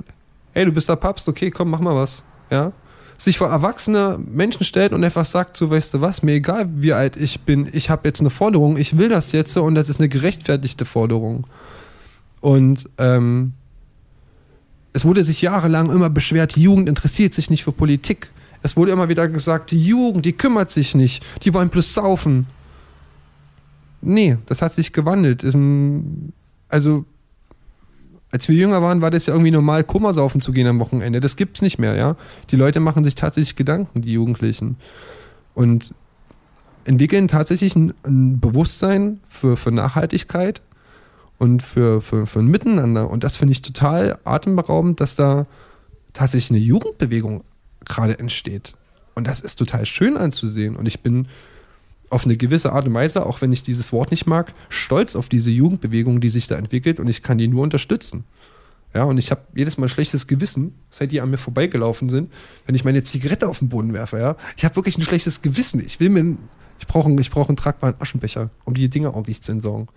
hey, 0.53 0.65
du 0.65 0.71
bist 0.71 0.89
der 0.89 0.95
Papst, 0.95 1.27
okay, 1.27 1.51
komm, 1.51 1.69
mach 1.69 1.79
mal 1.79 1.95
was. 1.95 2.23
Ja? 2.49 2.71
sich 3.17 3.37
vor 3.37 3.47
erwachsene 3.47 4.19
Menschen 4.19 4.63
stellt 4.65 4.91
und 4.91 5.03
einfach 5.03 5.25
sagt, 5.25 5.55
so 5.55 5.69
weißt 5.69 5.93
du 5.93 6.01
was, 6.01 6.23
mir 6.23 6.33
egal 6.33 6.67
wie 6.75 6.93
alt 6.93 7.15
ich 7.15 7.41
bin, 7.41 7.69
ich 7.71 7.89
habe 7.89 8.07
jetzt 8.07 8.19
eine 8.19 8.29
Forderung, 8.29 8.77
ich 8.77 8.97
will 8.97 9.09
das 9.09 9.31
jetzt 9.31 9.55
und 9.57 9.75
das 9.75 9.89
ist 9.89 9.99
eine 9.99 10.09
gerechtfertigte 10.09 10.85
Forderung. 10.85 11.47
Und 12.41 12.89
ähm, 12.97 13.53
es 14.93 15.05
wurde 15.05 15.23
sich 15.23 15.41
jahrelang 15.41 15.89
immer 15.89 16.09
beschwert, 16.09 16.55
die 16.55 16.63
Jugend 16.63 16.89
interessiert 16.89 17.33
sich 17.33 17.49
nicht 17.49 17.63
für 17.63 17.71
Politik. 17.71 18.29
Es 18.61 18.75
wurde 18.75 18.91
immer 18.91 19.09
wieder 19.09 19.27
gesagt, 19.27 19.71
die 19.71 19.81
Jugend, 19.81 20.25
die 20.25 20.33
kümmert 20.33 20.69
sich 20.69 20.95
nicht, 20.95 21.23
die 21.43 21.53
wollen 21.53 21.69
bloß 21.69 21.93
saufen. 21.93 22.47
Nee, 24.01 24.37
das 24.45 24.61
hat 24.61 24.73
sich 24.73 24.91
gewandelt. 24.91 25.45
Also 26.67 27.05
als 28.35 28.49
wir 28.49 28.55
jünger 28.57 28.81
waren, 28.81 28.99
war 28.99 29.11
das 29.11 29.27
ja 29.27 29.33
irgendwie 29.33 29.51
normal, 29.51 29.85
Kummersaufen 29.85 30.41
zu 30.41 30.51
gehen 30.51 30.67
am 30.67 30.79
Wochenende. 30.79 31.21
Das 31.21 31.37
gibt's 31.37 31.61
nicht 31.61 31.79
mehr, 31.79 31.95
ja. 31.95 32.17
Die 32.51 32.57
Leute 32.57 32.81
machen 32.81 33.05
sich 33.05 33.15
tatsächlich 33.15 33.55
Gedanken, 33.55 34.01
die 34.01 34.11
Jugendlichen. 34.11 34.75
Und 35.53 35.93
entwickeln 36.83 37.29
tatsächlich 37.29 37.77
ein, 37.77 37.93
ein 38.03 38.41
Bewusstsein 38.41 39.21
für, 39.29 39.55
für 39.55 39.71
Nachhaltigkeit 39.71 40.61
und 41.37 41.63
für, 41.63 42.01
für, 42.01 42.25
für 42.25 42.39
ein 42.39 42.47
Miteinander. 42.47 43.09
Und 43.09 43.23
das 43.23 43.37
finde 43.37 43.53
ich 43.53 43.61
total 43.61 44.17
atemberaubend, 44.25 44.99
dass 44.99 45.15
da 45.15 45.47
tatsächlich 46.11 46.51
eine 46.51 46.59
Jugendbewegung 46.59 47.45
gerade 47.85 48.19
entsteht. 48.19 48.73
Und 49.13 49.27
das 49.27 49.39
ist 49.39 49.55
total 49.55 49.85
schön 49.85 50.17
anzusehen. 50.17 50.75
Und 50.75 50.87
ich 50.87 50.99
bin 50.99 51.29
auf 52.09 52.25
eine 52.25 52.37
gewisse 52.37 52.71
Art 52.71 52.87
und 52.87 52.93
Weise, 52.93 53.25
auch 53.25 53.41
wenn 53.41 53.51
ich 53.51 53.63
dieses 53.63 53.91
Wort 53.93 54.11
nicht 54.11 54.25
mag, 54.25 54.53
stolz 54.69 55.15
auf 55.15 55.29
diese 55.29 55.51
Jugendbewegung, 55.51 56.21
die 56.21 56.29
sich 56.29 56.47
da 56.47 56.55
entwickelt 56.55 56.99
und 56.99 57.07
ich 57.07 57.21
kann 57.21 57.37
die 57.37 57.47
nur 57.47 57.63
unterstützen. 57.63 58.23
Ja, 58.93 59.03
und 59.03 59.17
ich 59.17 59.29
habe 59.29 59.41
jedes 59.53 59.77
Mal 59.77 59.87
ein 59.87 59.89
schlechtes 59.89 60.25
Gewissen, 60.25 60.73
seit 60.89 61.11
die 61.11 61.19
an 61.19 61.29
mir 61.29 61.37
vorbeigelaufen 61.37 62.07
sind, 62.07 62.31
wenn 62.65 62.75
ich 62.75 62.85
meine 62.85 63.03
Zigarette 63.03 63.49
auf 63.49 63.59
den 63.59 63.67
Boden 63.67 63.93
werfe, 63.93 64.19
ja. 64.19 64.37
Ich 64.55 64.63
habe 64.63 64.77
wirklich 64.77 64.97
ein 64.97 65.01
schlechtes 65.01 65.41
Gewissen. 65.41 65.83
Ich 65.85 65.99
will 65.99 66.09
mir, 66.09 66.37
ich 66.79 66.87
brauche 66.87 67.11
ich 67.19 67.29
brauch 67.29 67.49
einen 67.49 67.57
tragbaren 67.57 67.95
Aschenbecher, 67.99 68.51
um 68.63 68.73
die 68.73 68.89
Dinge 68.89 69.13
ordentlich 69.13 69.41
zu 69.41 69.51
entsorgen. 69.51 69.89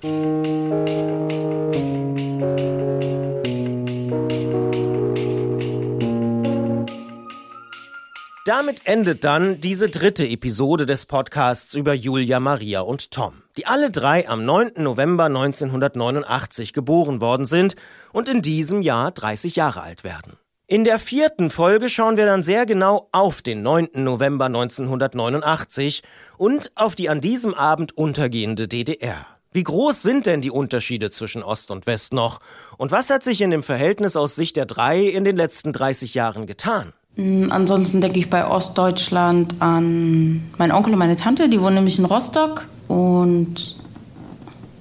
Damit 8.49 8.87
endet 8.87 9.25
dann 9.25 9.61
diese 9.61 9.91
dritte 9.91 10.27
Episode 10.27 10.87
des 10.87 11.05
Podcasts 11.05 11.75
über 11.75 11.93
Julia, 11.93 12.41
Maria 12.41 12.81
und 12.81 13.11
Tom, 13.11 13.43
die 13.59 13.67
alle 13.67 13.91
drei 13.91 14.27
am 14.27 14.47
9. 14.47 14.73
November 14.79 15.25
1989 15.25 16.73
geboren 16.73 17.21
worden 17.21 17.45
sind 17.45 17.77
und 18.11 18.27
in 18.27 18.41
diesem 18.41 18.81
Jahr 18.81 19.11
30 19.11 19.55
Jahre 19.57 19.83
alt 19.83 20.03
werden. 20.03 20.39
In 20.67 20.85
der 20.85 20.99
vierten 20.99 21.51
Folge 21.51 21.91
schauen 21.91 22.17
wir 22.17 22.25
dann 22.25 22.43
sehr 22.43 22.65
genau 22.65 23.11
auf 23.13 23.43
den 23.43 23.61
9. 23.61 23.89
November 23.97 24.47
1989 24.47 26.03
und 26.39 26.73
auf 26.75 26.95
die 26.95 27.11
an 27.11 27.21
diesem 27.21 27.53
Abend 27.53 27.99
untergehende 27.99 28.67
DDR. 28.67 29.27
Wie 29.53 29.63
groß 29.63 30.01
sind 30.01 30.25
denn 30.25 30.41
die 30.41 30.51
Unterschiede 30.51 31.11
zwischen 31.11 31.43
Ost 31.43 31.71
und 31.71 31.87
West 31.87 32.15
noch? 32.15 32.39
Und 32.79 32.93
was 32.93 33.11
hat 33.11 33.25
sich 33.25 33.43
in 33.43 33.51
dem 33.51 33.63
Verhältnis 33.63 34.17
aus 34.17 34.37
Sicht 34.37 34.57
der 34.57 34.65
drei 34.65 35.03
in 35.03 35.25
den 35.25 35.37
letzten 35.37 35.75
30 35.75 36.15
Jahren 36.15 36.47
getan? 36.47 36.95
Mm, 37.19 37.51
ansonsten 37.51 38.01
denke 38.01 38.21
ich 38.21 38.31
bei 38.31 38.47
Ostdeutschland 38.47 39.57
an 39.59 40.49
meinen 40.57 40.71
Onkel 40.71 40.93
und 40.93 41.01
meine 41.01 41.17
Tante, 41.17 41.49
die 41.49 41.61
wohnen 41.61 41.75
nämlich 41.75 41.99
in 41.99 42.05
Rostock 42.05 42.69
und 42.87 43.75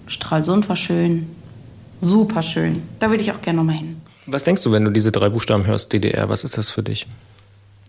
Stralsund 0.05 0.69
war 0.69 0.75
schön, 0.75 1.27
super 1.99 2.43
schön. 2.43 2.83
Da 2.99 3.09
würde 3.09 3.23
ich 3.23 3.31
auch 3.31 3.41
gerne 3.41 3.57
nochmal 3.57 3.77
hin. 3.77 3.99
Was 4.27 4.43
denkst 4.43 4.61
du, 4.63 4.71
wenn 4.71 4.85
du 4.85 4.91
diese 4.91 5.11
drei 5.11 5.29
Buchstaben 5.29 5.65
hörst, 5.65 5.91
DDR? 5.91 6.29
Was 6.29 6.43
ist 6.43 6.59
das 6.59 6.69
für 6.69 6.83
dich? 6.83 7.07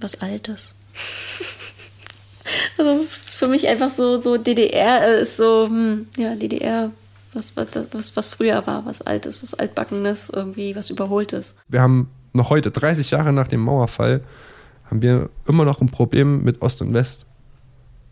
Was 0.01 0.23
Altes. 0.23 0.75
also 2.79 2.91
das 2.91 3.03
ist 3.03 3.35
für 3.35 3.49
mich 3.49 3.69
einfach 3.69 3.91
so, 3.91 4.19
so 4.19 4.39
DDR 4.39 5.19
ist 5.19 5.37
so, 5.37 5.67
hm, 5.69 6.07
ja, 6.17 6.37
DDR, 6.37 6.91
was, 7.35 7.55
was, 7.55 7.69
was, 7.93 8.17
was 8.17 8.29
früher 8.29 8.67
war, 8.67 8.87
was 8.87 9.03
Altes, 9.03 9.43
was 9.43 9.53
Altbackenes, 9.53 10.31
irgendwie 10.31 10.75
was 10.75 10.89
Überholtes. 10.89 11.55
Wir 11.69 11.83
haben 11.83 12.09
noch 12.39 12.51
heute, 12.51 12.71
30 12.71 13.11
Jahre 13.11 13.33
nach 13.33 13.49
dem 13.49 13.61
Mauerfall, 13.61 14.23
haben 14.87 15.03
wir 15.03 15.29
immer 15.47 15.67
noch 15.67 15.83
ein 15.83 15.91
Problem 15.91 16.43
mit 16.43 16.63
Ost 16.63 16.81
und 16.81 16.95
West. 16.95 17.27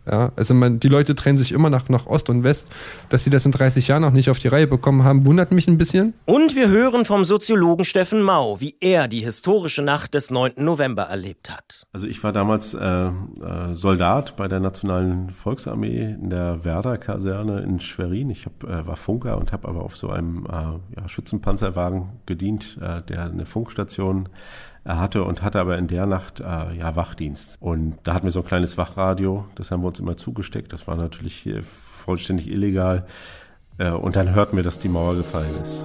Ja, 0.09 0.31
also 0.35 0.53
man, 0.53 0.79
die 0.79 0.87
Leute 0.87 1.15
trennen 1.15 1.37
sich 1.37 1.51
immer 1.51 1.69
nach, 1.69 1.89
nach 1.89 2.05
Ost 2.07 2.29
und 2.29 2.43
West. 2.43 2.69
Dass 3.09 3.23
sie 3.23 3.29
das 3.29 3.45
in 3.45 3.51
30 3.51 3.87
Jahren 3.87 4.01
noch 4.01 4.11
nicht 4.11 4.29
auf 4.29 4.39
die 4.39 4.47
Reihe 4.47 4.67
bekommen 4.67 5.03
haben, 5.03 5.25
wundert 5.25 5.51
mich 5.51 5.67
ein 5.67 5.77
bisschen. 5.77 6.13
Und 6.25 6.55
wir 6.55 6.69
hören 6.69 7.03
vom 7.03 7.25
Soziologen 7.25 7.83
Steffen 7.83 8.21
Mau, 8.21 8.61
wie 8.61 8.75
er 8.79 9.07
die 9.07 9.21
historische 9.21 9.81
Nacht 9.81 10.13
des 10.13 10.31
9. 10.31 10.53
November 10.57 11.03
erlebt 11.03 11.51
hat. 11.51 11.85
Also 11.91 12.07
ich 12.07 12.23
war 12.23 12.31
damals 12.31 12.73
äh, 12.73 12.79
äh, 12.79 13.11
Soldat 13.73 14.37
bei 14.37 14.47
der 14.47 14.59
Nationalen 14.59 15.31
Volksarmee 15.31 16.15
in 16.21 16.29
der 16.29 16.63
Werder-Kaserne 16.63 17.61
in 17.61 17.79
Schwerin. 17.79 18.29
Ich 18.29 18.45
hab, 18.45 18.63
äh, 18.63 18.87
war 18.87 18.95
Funker 18.95 19.37
und 19.37 19.51
habe 19.51 19.67
aber 19.67 19.83
auf 19.83 19.97
so 19.97 20.09
einem 20.09 20.45
äh, 20.45 20.99
ja, 20.99 21.07
Schützenpanzerwagen 21.07 22.19
gedient, 22.25 22.77
äh, 22.81 23.01
der 23.01 23.25
eine 23.25 23.45
Funkstation 23.45 24.29
hatte 24.95 25.23
und 25.23 25.41
hatte 25.41 25.59
aber 25.59 25.77
in 25.77 25.87
der 25.87 26.05
Nacht 26.05 26.39
äh, 26.39 26.43
ja 26.43 26.95
Wachdienst. 26.95 27.57
Und 27.59 27.97
da 28.03 28.13
hatten 28.13 28.25
wir 28.25 28.31
so 28.31 28.39
ein 28.39 28.45
kleines 28.45 28.77
Wachradio, 28.77 29.45
das 29.55 29.71
haben 29.71 29.81
wir 29.81 29.87
uns 29.87 29.99
immer 29.99 30.17
zugesteckt. 30.17 30.71
Das 30.73 30.87
war 30.87 30.95
natürlich 30.95 31.47
vollständig 31.63 32.47
illegal. 32.47 33.05
Äh, 33.77 33.91
und 33.91 34.15
dann 34.15 34.33
hörten 34.33 34.55
wir, 34.55 34.63
dass 34.63 34.79
die 34.79 34.89
Mauer 34.89 35.15
gefallen 35.15 35.49
ist. 35.61 35.83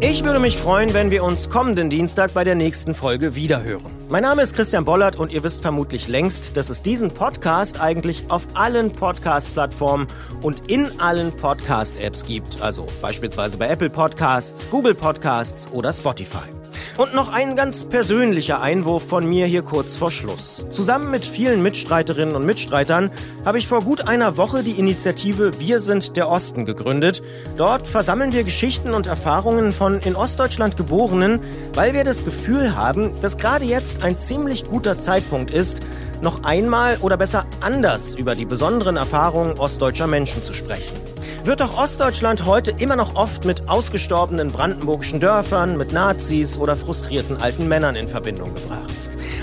Ich 0.00 0.24
würde 0.24 0.40
mich 0.40 0.58
freuen, 0.58 0.92
wenn 0.94 1.10
wir 1.10 1.24
uns 1.24 1.48
kommenden 1.48 1.88
Dienstag 1.88 2.34
bei 2.34 2.44
der 2.44 2.54
nächsten 2.54 2.94
Folge 2.94 3.34
wiederhören. 3.34 4.01
Mein 4.12 4.24
Name 4.24 4.42
ist 4.42 4.54
Christian 4.54 4.84
Bollert 4.84 5.16
und 5.16 5.32
ihr 5.32 5.42
wisst 5.42 5.62
vermutlich 5.62 6.06
längst, 6.06 6.58
dass 6.58 6.68
es 6.68 6.82
diesen 6.82 7.10
Podcast 7.10 7.80
eigentlich 7.80 8.24
auf 8.28 8.46
allen 8.52 8.92
Podcast-Plattformen 8.92 10.06
und 10.42 10.70
in 10.70 11.00
allen 11.00 11.32
Podcast-Apps 11.32 12.26
gibt. 12.26 12.60
Also 12.60 12.84
beispielsweise 13.00 13.56
bei 13.56 13.68
Apple 13.68 13.88
Podcasts, 13.88 14.68
Google 14.68 14.94
Podcasts 14.94 15.66
oder 15.72 15.94
Spotify. 15.94 16.61
Und 16.98 17.14
noch 17.14 17.32
ein 17.32 17.56
ganz 17.56 17.86
persönlicher 17.86 18.60
Einwurf 18.60 19.08
von 19.08 19.26
mir 19.26 19.46
hier 19.46 19.62
kurz 19.62 19.96
vor 19.96 20.10
Schluss. 20.10 20.66
Zusammen 20.68 21.10
mit 21.10 21.24
vielen 21.24 21.62
Mitstreiterinnen 21.62 22.36
und 22.36 22.44
Mitstreitern 22.44 23.10
habe 23.46 23.58
ich 23.58 23.66
vor 23.66 23.80
gut 23.80 24.06
einer 24.06 24.36
Woche 24.36 24.62
die 24.62 24.78
Initiative 24.78 25.58
Wir 25.58 25.78
sind 25.78 26.16
der 26.16 26.28
Osten 26.28 26.66
gegründet. 26.66 27.22
Dort 27.56 27.88
versammeln 27.88 28.32
wir 28.32 28.44
Geschichten 28.44 28.92
und 28.92 29.06
Erfahrungen 29.06 29.72
von 29.72 30.00
in 30.00 30.14
Ostdeutschland 30.14 30.76
Geborenen, 30.76 31.40
weil 31.74 31.94
wir 31.94 32.04
das 32.04 32.26
Gefühl 32.26 32.76
haben, 32.76 33.18
dass 33.22 33.38
gerade 33.38 33.64
jetzt 33.64 34.04
ein 34.04 34.18
ziemlich 34.18 34.64
guter 34.64 34.98
Zeitpunkt 34.98 35.50
ist, 35.50 35.80
noch 36.20 36.44
einmal 36.44 36.98
oder 37.00 37.16
besser 37.16 37.46
anders 37.60 38.14
über 38.14 38.34
die 38.34 38.44
besonderen 38.44 38.96
Erfahrungen 38.96 39.58
ostdeutscher 39.58 40.06
Menschen 40.06 40.42
zu 40.42 40.52
sprechen 40.52 41.11
wird 41.44 41.60
doch 41.60 41.76
Ostdeutschland 41.76 42.46
heute 42.46 42.72
immer 42.78 42.96
noch 42.96 43.14
oft 43.14 43.44
mit 43.44 43.68
ausgestorbenen 43.68 44.52
brandenburgischen 44.52 45.20
Dörfern, 45.20 45.76
mit 45.76 45.92
Nazis 45.92 46.56
oder 46.56 46.76
frustrierten 46.76 47.38
alten 47.38 47.68
Männern 47.68 47.96
in 47.96 48.08
Verbindung 48.08 48.54
gebracht. 48.54 48.90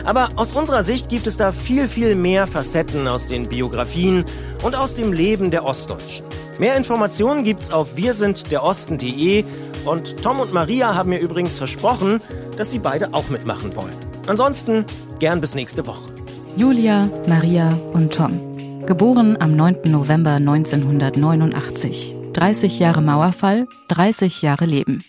Aber 0.05 0.29
aus 0.35 0.53
unserer 0.53 0.83
Sicht 0.83 1.09
gibt 1.09 1.27
es 1.27 1.37
da 1.37 1.51
viel, 1.51 1.87
viel 1.87 2.15
mehr 2.15 2.47
Facetten 2.47 3.07
aus 3.07 3.27
den 3.27 3.49
Biografien 3.49 4.25
und 4.63 4.75
aus 4.75 4.95
dem 4.95 5.11
Leben 5.13 5.51
der 5.51 5.65
Ostdeutschen. 5.65 6.25
Mehr 6.57 6.75
Informationen 6.75 7.43
gibt's 7.43 7.71
auf 7.71 7.95
wirsindderosten.de 7.95 9.43
und 9.85 10.21
Tom 10.23 10.39
und 10.39 10.53
Maria 10.53 10.95
haben 10.95 11.09
mir 11.09 11.19
übrigens 11.19 11.57
versprochen, 11.57 12.19
dass 12.57 12.71
sie 12.71 12.79
beide 12.79 13.13
auch 13.13 13.29
mitmachen 13.29 13.75
wollen. 13.75 13.95
Ansonsten 14.27 14.85
gern 15.19 15.41
bis 15.41 15.55
nächste 15.55 15.87
Woche. 15.87 16.11
Julia, 16.55 17.09
Maria 17.27 17.77
und 17.93 18.13
Tom. 18.13 18.48
Geboren 18.89 19.39
am 19.39 19.55
9. 19.55 19.91
November 19.91 20.37
1989. 20.37 22.15
30 22.33 22.79
Jahre 22.79 23.01
Mauerfall, 23.01 23.67
30 23.87 24.41
Jahre 24.41 24.65
Leben. 24.65 25.03